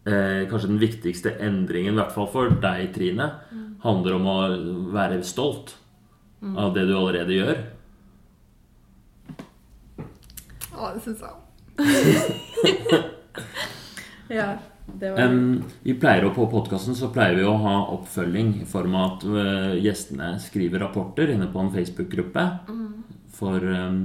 [0.07, 3.27] eh, kanskje den viktigste endringen, i hvert fall for deg, Trine,
[3.83, 4.39] handler om å
[4.95, 5.75] være stolt
[6.45, 7.65] av det du allerede gjør.
[10.75, 11.35] Å, det syns jeg.
[14.35, 14.55] Ja,
[15.01, 19.07] Em, vi pleier å, På podkasten så pleier vi å ha oppfølging i form av
[19.09, 22.45] at uh, gjestene skriver rapporter inne på en Facebook-gruppe.
[22.69, 23.99] Em,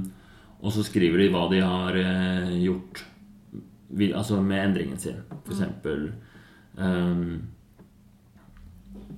[0.60, 3.04] og så skriver de hva de har uh, gjort
[3.90, 5.22] vi, altså med endringen sin.
[5.44, 6.10] For eksempel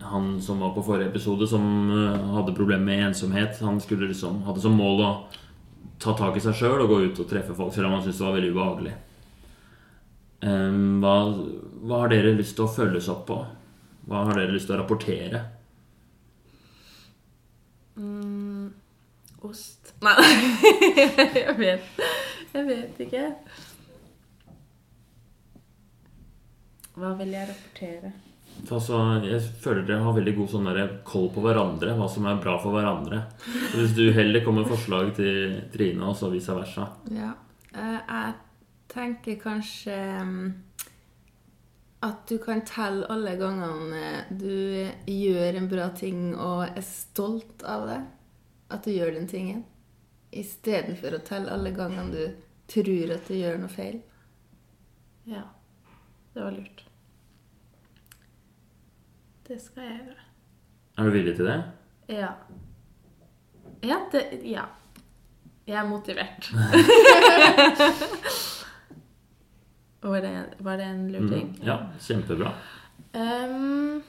[0.03, 1.63] Han som var på forrige episode, som
[1.93, 5.11] uh, hadde problemer med ensomhet, han skulle liksom, hadde som mål å
[6.03, 8.19] ta tak i seg sjøl og gå ut og treffe folk, selv om han syntes
[8.19, 8.95] det var veldig ubehagelig.
[10.43, 11.17] Em, hva,
[11.87, 13.39] hva har dere lyst til å følges opp på?
[14.11, 15.45] Hva har dere lyst til å rapportere?
[17.97, 18.73] mm,
[19.47, 20.17] Ost Nei,
[21.37, 22.03] jeg vet
[22.53, 23.23] Jeg vet ikke.
[26.99, 28.13] Hva vil jeg rapportere?
[28.69, 30.69] Altså, jeg føler dere har veldig god sånn
[31.09, 33.23] koll på hverandre, hva som er bra for hverandre.
[33.73, 37.33] Så hvis du heller kommer med forslag til Trine, og så vice versa Ja.
[37.73, 38.35] Eh, jeg
[38.93, 40.53] tenker kanskje mm,
[42.03, 47.87] at du kan telle alle gangene du gjør en bra ting og er stolt av
[47.87, 48.01] det.
[48.73, 49.63] At du gjør den tingen.
[50.33, 54.01] Istedenfor å telle alle gangene du tror at du gjør noe feil.
[55.29, 55.45] Ja,
[56.35, 56.83] det var lurt.
[59.47, 60.29] Det skal jeg gjøre.
[60.99, 61.59] Er du villig til det?
[62.11, 62.33] Ja.
[63.83, 64.67] Ja, det, ja.
[65.69, 66.51] Jeg er motivert.
[70.11, 71.53] var, det, var det en lur ting?
[71.59, 72.55] Mm, ja, kjempebra.
[73.13, 74.03] Um,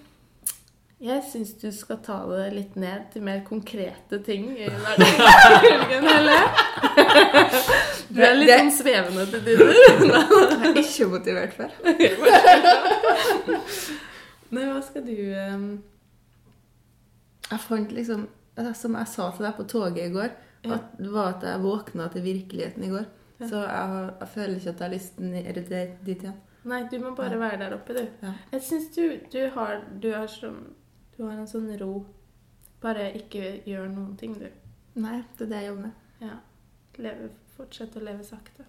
[1.04, 6.48] jeg syns du skal ta det litt ned til mer konkrete ting i hverdagen, eller?
[8.08, 9.74] Du er litt sånn svevende til tider.
[9.74, 9.82] Jeg
[10.70, 11.68] er ikke motivert for.
[14.54, 15.82] Nei, hva skal du um...
[17.50, 18.28] Jeg fant liksom
[18.78, 20.30] Som jeg sa til deg på toget i går,
[20.72, 23.06] at det var at jeg våkna til virkeligheten i går.
[23.40, 25.72] Så jeg, jeg føler ikke at jeg har lyst ned dit
[26.06, 26.42] dit igjen.
[26.64, 28.04] Nei, du må bare være der oppe, du.
[28.24, 28.34] Ja.
[28.54, 29.02] Jeg syns du,
[29.34, 30.62] du har du har, sånn,
[31.18, 32.06] du har en sånn ro.
[32.84, 34.48] Bare ikke gjør noen ting, du.
[34.96, 36.00] Nei, det er det jeg jobber med.
[36.24, 36.38] Ja.
[37.04, 38.68] Leve, fortsett å leve sakte.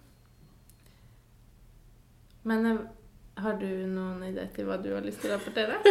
[2.45, 2.81] Men eh,
[3.41, 5.79] har du noen idé til hva du har lyst til å rapportere?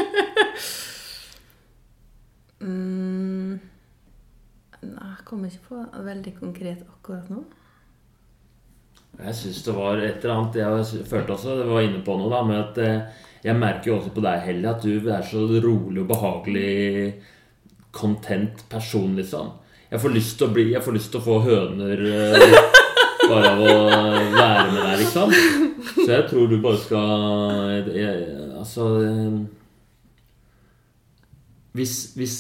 [2.65, 3.59] Mm.
[4.81, 7.43] Jeg kommer ikke på veldig konkret akkurat nå.
[9.15, 12.31] Jeg syns det var et eller annet Jeg følte også Det var inne på noe,
[12.33, 15.43] da, med at eh, jeg merker jo også på deg, Hellig, at du er så
[15.61, 16.71] rolig og behagelig
[17.95, 19.51] content person, liksom.
[19.91, 22.57] Jeg får lyst til å bli Jeg får lyst til å få høner eh,
[23.29, 23.75] bare av å
[24.33, 25.37] være med deg, liksom.
[25.99, 28.25] Så jeg tror du bare skal jeg,
[28.57, 29.39] Altså eh,
[31.75, 32.35] hvis, hvis,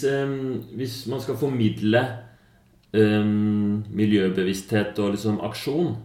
[0.79, 2.05] hvis man skal formidle
[2.95, 5.97] um, miljøbevissthet og liksom aksjon,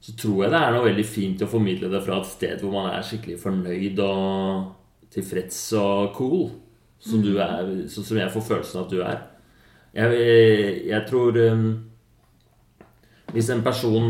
[0.00, 2.74] så tror jeg det er noe veldig fint å formidle det fra et sted hvor
[2.74, 6.46] man er skikkelig fornøyd og tilfreds og cool.
[7.02, 9.18] Som du er, sånn som jeg får følelsen av at du er.
[9.96, 10.22] Jeg,
[10.88, 11.66] jeg tror um,
[13.32, 14.08] Hvis en person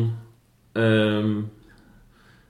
[0.78, 1.34] um,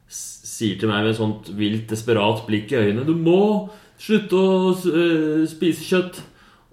[0.09, 3.69] sier til meg med et sånt vilt, desperat blikk i øynene 'Du må
[4.01, 6.23] slutte å uh, spise kjøtt',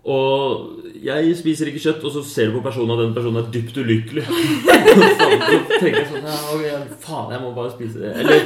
[0.04, 3.52] og jeg spiser ikke kjøtt, og så ser du på personen at den personen er
[3.54, 4.26] dypt ulykkelig.
[4.28, 5.28] så
[5.80, 8.12] tenker jeg sånn ja, okay, Faen, jeg må bare spise det.
[8.20, 8.38] Eller,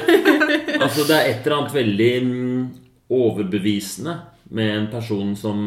[0.77, 2.61] altså, det er et eller annet veldig mm,
[3.17, 4.13] overbevisende
[4.53, 5.57] med en person som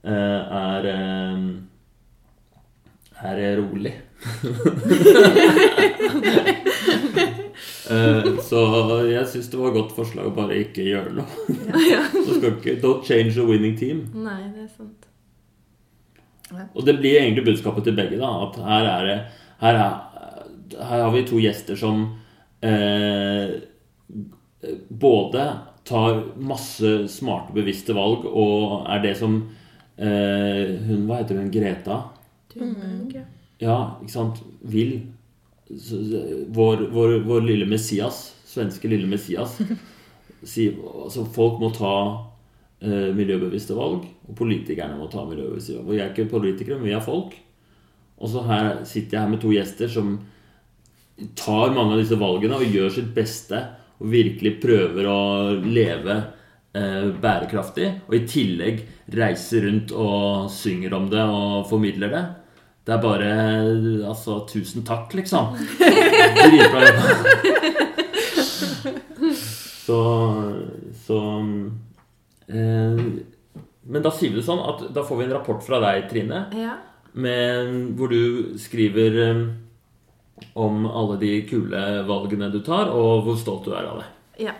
[0.00, 0.12] eh,
[0.62, 1.40] er eh,
[3.26, 3.94] er rolig.
[7.90, 8.62] Eh, så
[9.06, 11.56] jeg syns det var et godt forslag å bare ikke gjøre noe.
[11.86, 12.02] Ja.
[12.50, 14.06] ikke Don't change the winning team.
[14.14, 15.06] Nei, det er sant.
[16.74, 18.18] Og det blir egentlig budskapet til begge.
[18.20, 19.16] da At her er det
[19.60, 22.04] Her, er, her har vi to gjester som
[22.62, 23.56] eh,
[24.88, 25.46] både
[25.86, 29.38] tar masse smarte, bevisste valg og er det som
[29.96, 31.50] eh, Hun Hva heter hun?
[31.54, 32.02] Greta?
[32.52, 33.26] Thunberg, ja.
[33.62, 34.42] Ja, ikke sant?
[34.68, 34.98] Vil.
[35.68, 39.56] Vår, vår, vår lille Messias, svenske lille Messias,
[40.46, 41.96] sier altså folk må ta
[42.84, 45.88] eh, miljøbevisste valg, og politikerne må ta miljøbevisste valg.
[45.90, 47.34] Og jeg er ikke politikere, men vi er folk.
[48.16, 50.14] Og så her sitter jeg her med to gjester som
[51.36, 53.60] tar mange av disse valgene og gjør sitt beste
[53.96, 55.20] og virkelig prøver å
[55.64, 56.16] leve
[56.76, 57.90] eh, bærekraftig.
[58.08, 58.82] Og i tillegg
[59.16, 62.24] reiser rundt og synger om det og formidler det.
[62.86, 63.30] Det er bare
[64.06, 65.56] Altså, tusen takk, liksom.
[65.78, 67.06] Dritbra jobba.
[69.86, 69.98] Så
[71.06, 71.18] Så
[72.48, 73.00] eh,
[73.86, 76.40] Men da sier vi det sånn at da får vi en rapport fra deg, Trine,
[76.58, 76.72] ja.
[77.14, 79.42] med, hvor du skriver eh,
[80.58, 84.08] om alle de kule valgene du tar, og hvor stolt du er av det.
[84.48, 84.56] Ja.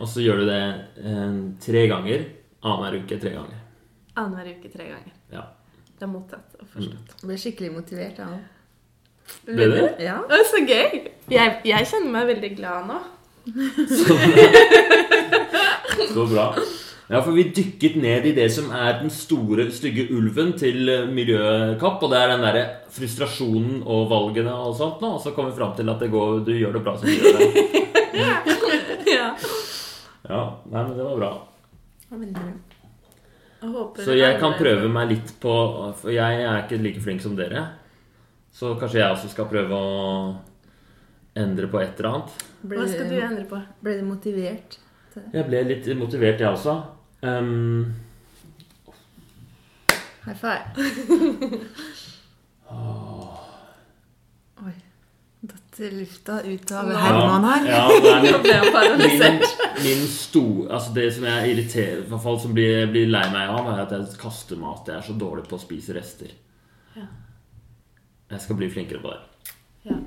[0.00, 0.62] Og så gjør du det
[1.04, 2.24] eh, tre ganger.
[2.64, 3.60] Annenhver uke tre ganger.
[4.16, 5.12] Annenhver uke tre ganger.
[5.34, 5.44] Ja.
[5.94, 7.14] Det er mottatt forstått.
[7.20, 8.44] Jeg ble skikkelig motivert av ham.
[9.48, 9.84] Ble det?
[10.04, 10.18] Ja.
[10.20, 11.04] Å, så gøy!
[11.32, 12.98] Jeg, jeg kjenner meg veldig glad nå.
[16.14, 16.46] Så bra.
[17.10, 21.08] Ja, for vi dykket ned i det som er den store, stygge ulven til eh,
[21.12, 22.02] Miljøkapp.
[22.02, 22.64] Og det er den derre
[22.94, 25.14] frustrasjonen og valgene og sånt nå.
[25.18, 27.12] Og så kommer vi fram til at det går, du gjør det bra som du
[27.12, 27.48] gjør det.
[29.16, 29.28] ja.
[30.24, 31.32] Ja, nei, men det var bra.
[32.00, 32.73] Det var veldig bra.
[33.64, 35.54] Jeg Så jeg kan prøve meg litt på
[36.00, 37.66] For jeg er ikke like flink som dere.
[38.54, 40.36] Så kanskje jeg også skal prøve å
[41.34, 42.34] endre på et eller annet.
[42.62, 43.58] Ble, Hva skal du endre på?
[43.82, 44.78] ble du motivert?
[45.14, 45.22] til?
[45.32, 46.74] Jeg ble litt motivert, jeg også.
[47.22, 47.94] Um,
[50.24, 50.64] High five.
[54.64, 54.74] Oi.
[55.78, 56.94] Lufta ut av Nå.
[56.94, 57.66] Herman her.
[57.66, 59.42] Ja, det er min,
[59.82, 63.50] min store Altså det som jeg irriterer i hvert fall som blir, blir lei meg
[63.50, 64.86] av, er at jeg kaster mat.
[64.86, 66.30] Jeg er så dårlig på å spise rester.
[66.94, 67.08] Ja.
[68.34, 69.54] Jeg skal bli flinkere på det.
[69.90, 69.98] Ja.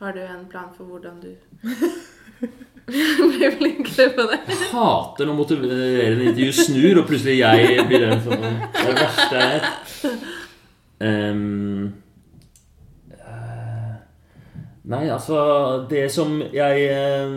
[0.00, 1.34] Har du en plan for hvordan du
[2.90, 4.38] blir flinkere på det?
[4.48, 9.02] Jeg hater når motiverende intervju snur, og plutselig jeg blir den som Det er det
[9.02, 10.30] verste jeg vet.
[11.00, 12.09] Ehm, eh,
[14.90, 15.38] nei, altså
[15.90, 17.36] Det som jeg eh,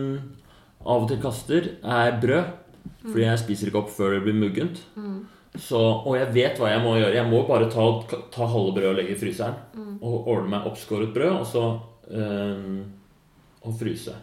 [0.84, 2.60] av og til kaster, er brød.
[3.04, 4.82] Fordi jeg spiser ikke opp før det blir muggent.
[5.60, 7.16] Så, og jeg vet hva jeg må gjøre.
[7.20, 7.86] Jeg må bare ta,
[8.34, 9.56] ta halve brødet og legge i fryseren.
[10.04, 11.66] Og ordne meg oppskåret brød, og så
[12.12, 12.84] eh,
[13.64, 14.16] og fryse.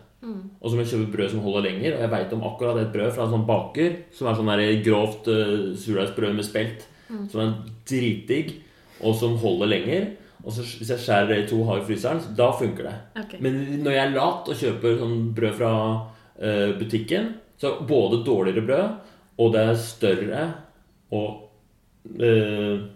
[0.61, 1.95] Og så må jeg kjøpe brød som holder lenger.
[1.97, 4.83] Og jeg veit om akkurat et brød fra en sånn baker som er sånn der
[4.85, 6.85] grovt uh, surdeigsbrød med spelt.
[7.33, 7.55] Som er
[7.89, 8.53] dritdigg,
[9.01, 10.05] og som holder lenger.
[10.45, 12.97] Og så hvis jeg skjærer det i to og har i fryseren, da funker det.
[13.25, 13.41] Okay.
[13.45, 17.89] Men når jeg er lat og kjøper sånn brød fra uh, butikken, så er det
[17.91, 20.47] både dårligere brød, og det er større
[21.17, 21.29] og
[22.17, 22.87] uh,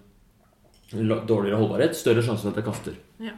[0.95, 1.99] dårligere holdbarhet.
[1.99, 2.97] Større sjanse for at jeg kaster.
[3.21, 3.37] Ja.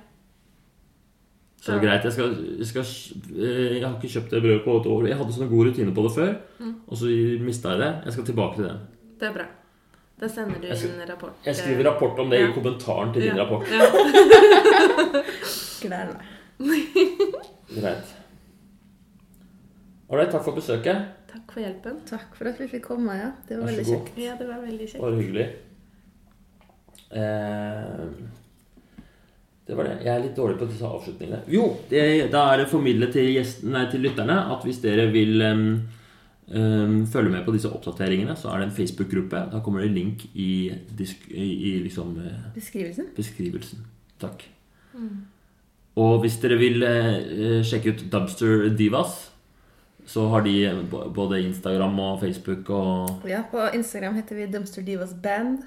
[1.66, 2.04] Så det er greit.
[2.06, 2.90] Jeg, skal, jeg, skal,
[3.34, 5.06] eh, jeg har ikke kjøpt det brødet på et år.
[5.10, 6.34] Jeg hadde sånn god rutine på det før,
[6.86, 7.10] og så
[7.42, 7.92] mista jeg det.
[8.06, 8.76] Jeg skal tilbake til det.
[9.18, 9.46] Det er bra.
[10.18, 11.34] Da sender du inn rapport.
[11.44, 12.46] Jeg skriver rapport om det Ja.
[12.48, 13.44] i kommentaren til din Ja.
[13.44, 13.66] rapport.
[13.68, 13.84] Ja.
[15.82, 16.24] Gleder meg.
[17.76, 18.14] Greit.
[20.08, 21.02] Ålreit, takk for besøket.
[21.32, 21.98] Takk for hjelpen.
[22.08, 23.32] Takk for at vi fikk komme, ja.
[23.48, 24.06] Det var Vær så veldig god.
[24.06, 24.18] kjekt.
[24.24, 25.02] Ja, det var veldig kjekt.
[25.02, 25.46] Bare hyggelig.
[27.10, 28.06] Eh,
[29.66, 29.96] det var det.
[30.04, 31.42] Jeg er litt dårlig på disse avslutningene.
[31.50, 35.42] Jo, det, da er det formidlet til, gjesten, nei, til lytterne at hvis dere vil
[35.42, 35.66] em,
[36.48, 39.44] em, følge med på disse oppdateringene, så er det en Facebook-gruppe.
[39.52, 43.08] Da kommer det link i, i, i liksom eh, Beskrivelsen?
[43.16, 43.86] beskrivelsen.
[44.20, 44.44] Takk.
[45.96, 49.30] Og hvis dere vil eh, sjekke ut Dubster Divas,
[50.06, 50.52] så har de
[51.14, 55.64] både Instagram og Facebook og Ja, på Instagram heter vi Dumpster Divas Band.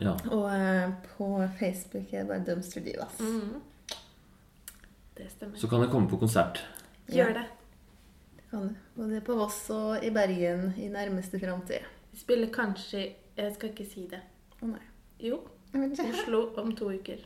[0.00, 0.14] Ja.
[0.32, 3.20] Og eh, på Facebook er det bare Dumpster Divas.
[3.20, 3.60] Mm.
[5.14, 5.58] Det stemmer.
[5.60, 6.64] Så kan dere komme på konsert.
[7.12, 7.44] Gjør det.
[8.54, 9.02] Det kan du.
[9.02, 11.82] Både på Voss og i Bergen i nærmeste framtid.
[12.10, 13.00] Vi spiller kanskje
[13.36, 14.20] Jeg skal ikke si det.
[14.62, 14.82] Å nei.
[15.18, 15.40] Jo.
[15.74, 17.24] Oslo om to uker.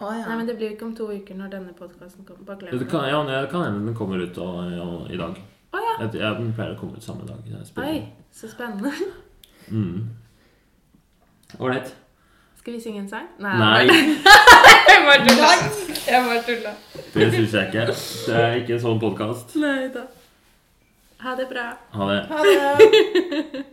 [0.00, 0.22] Å ja.
[0.24, 2.46] Nei, men det blir ikke om to uker når denne podkasten kommer.
[2.48, 5.36] Bare glem Det kan, ja, det kan hende den kommer ut og, og, i dag.
[5.68, 5.92] Å ja.
[5.98, 7.44] Jeg, jeg, den pleier å komme ut samme dag.
[7.84, 8.00] Oi,
[8.32, 8.94] så spennende.
[9.68, 10.08] Mm.
[12.60, 13.26] Skal vi synge en sang?
[13.40, 13.86] Nei,
[14.90, 15.50] Jeg bare tulla.
[16.10, 16.72] Jeg bare tulla.
[17.14, 17.86] det syns jeg ikke.
[18.26, 19.54] Det er ikke en sånn podkast.
[19.62, 20.02] Nei da.
[21.24, 21.64] Ha det bra.
[21.96, 22.18] Ha det.
[22.28, 23.64] Ha det!